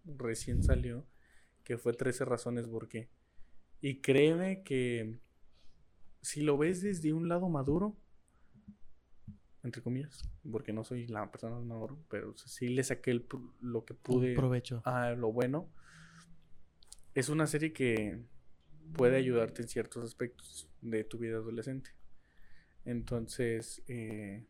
[0.03, 1.05] recién salió,
[1.63, 3.09] que fue 13 razones por qué.
[3.81, 5.19] Y créeme que
[6.21, 7.95] si lo ves desde un lado maduro,
[9.63, 13.27] entre comillas, porque no soy la persona más maduro, pero sí le saqué el
[13.61, 14.81] lo que pude provecho.
[14.85, 15.69] a lo bueno.
[17.13, 18.19] Es una serie que
[18.93, 21.91] puede ayudarte en ciertos aspectos de tu vida adolescente.
[22.83, 24.45] Entonces, eh,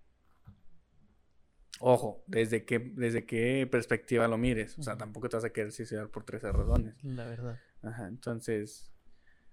[1.80, 4.78] ojo, desde qué, desde qué perspectiva lo mires.
[4.80, 6.96] O sea, tampoco te vas a querer suicidar por 13 razones.
[7.04, 7.60] La verdad.
[7.82, 8.92] Ajá, entonces,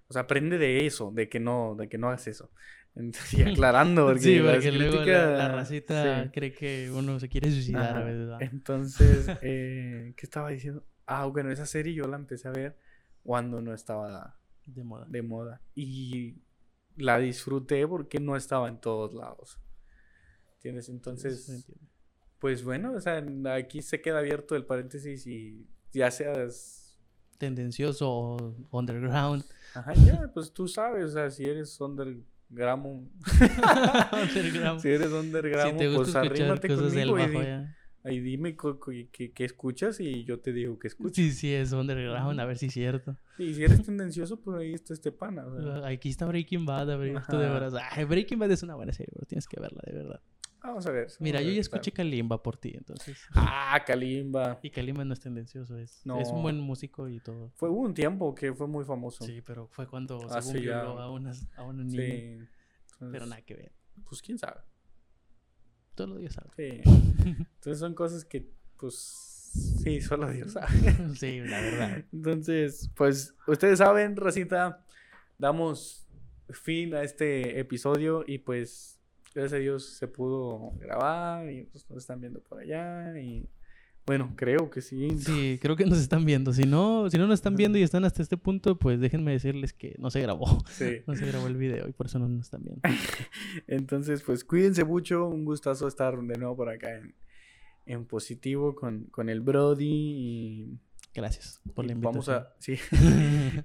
[0.08, 2.50] o sea, aprende de eso, de que no, de que no hagas eso.
[2.94, 6.30] Entonces, y aclarando, porque, sí, porque luego la, críticas- la racita sí.
[6.30, 7.98] cree que uno se quiere suicidar Ajá.
[8.00, 8.18] a veces.
[8.20, 8.42] ¿verdad?
[8.42, 10.84] Entonces, eh, ¿qué estaba diciendo?
[11.06, 12.76] Ah, bueno, esa serie yo la empecé a ver
[13.22, 15.06] cuando no estaba De moda.
[15.08, 15.60] de moda.
[15.74, 16.36] Y
[16.96, 19.58] la disfruté porque no estaba en todos lados.
[20.56, 20.88] ¿Entiendes?
[20.90, 21.66] Entonces.
[22.42, 23.24] Pues bueno, o sea,
[23.54, 26.98] aquí se queda abierto el paréntesis y ya seas...
[27.38, 29.44] Tendencioso o underground.
[29.74, 33.08] Ajá, ya, pues tú sabes, o sea, si eres undergramo...
[34.12, 34.80] underground.
[34.82, 37.76] si eres si gusta pues arrímate cosas del conmigo bajo ya.
[38.06, 41.14] y dime qué escuchas y yo te digo que escuchas.
[41.14, 43.16] Sí, sí, es underground, a ver si es cierto.
[43.38, 45.46] Y si eres tendencioso, pues ahí está este pana.
[45.46, 45.86] o sea.
[45.86, 47.80] Aquí está Breaking Bad, a ver, tú de.
[47.92, 49.26] Ay, Breaking Bad es una buena serie, bro.
[49.26, 50.20] Tienes que verla, de verdad.
[50.62, 51.06] Vamos a ver.
[51.06, 53.18] vamos Mira, a yo ya escuché Kalimba por ti, entonces.
[53.34, 54.60] Ah, Kalimba.
[54.62, 57.50] Y Kalimba no es tendencioso, es, es un buen músico y todo.
[57.56, 59.24] Fue hubo un tiempo que fue muy famoso.
[59.24, 62.02] Sí, pero fue cuando Hace según violó a, unas, a una niña.
[62.02, 62.38] Sí.
[63.10, 63.72] Pero nada que ver.
[64.08, 64.60] Pues quién sabe.
[65.94, 66.50] Todo Dios sabe.
[66.56, 66.80] Sí.
[66.86, 68.48] Entonces son cosas que,
[68.78, 68.94] pues,
[69.82, 70.68] sí, solo Dios sabe.
[71.16, 72.04] sí, la verdad.
[72.12, 74.84] Entonces, pues, ustedes saben, Racita,
[75.38, 76.06] damos
[76.50, 79.01] fin a este episodio y pues,
[79.34, 83.48] gracias a Dios se pudo grabar y pues nos están viendo por allá y
[84.04, 85.10] bueno, creo que sí.
[85.18, 86.52] Sí, creo que nos están viendo.
[86.52, 89.72] Si no, si no nos están viendo y están hasta este punto, pues déjenme decirles
[89.72, 90.64] que no se grabó.
[90.70, 91.02] Sí.
[91.06, 92.80] No se grabó el video y por eso no nos están viendo.
[93.66, 95.26] Entonces, pues cuídense mucho.
[95.28, 97.14] Un gustazo estar de nuevo por acá en,
[97.86, 99.86] en positivo con, con el Brody.
[99.86, 100.78] Y,
[101.14, 102.24] Gracias por la invitación.
[102.24, 102.54] vamos a.
[102.58, 102.78] Sí.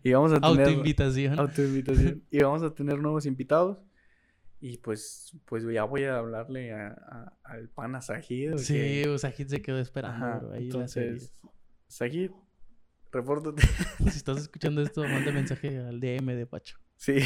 [0.04, 0.68] y vamos a tener.
[0.68, 1.40] Autoinvitación.
[1.40, 2.24] autoinvitación.
[2.30, 3.80] y vamos a tener nuevos invitados.
[4.60, 8.58] Y pues, pues ya voy a hablarle a, a- al pana Sajid.
[8.58, 11.32] Sí, que- sea, Sajid se quedó esperando, Ajá, bro, ahí entonces,
[11.88, 12.32] Sajid,
[13.12, 13.62] repórtate.
[14.12, 16.78] Si estás escuchando esto, manda mensaje al DM de Pacho.
[16.96, 17.18] Sí.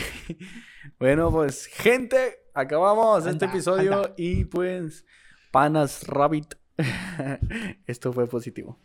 [0.99, 4.13] Bueno, pues, gente, acabamos este episodio anda.
[4.17, 5.05] y pues,
[5.51, 6.55] Panas Rabbit.
[7.87, 8.77] Esto fue positivo.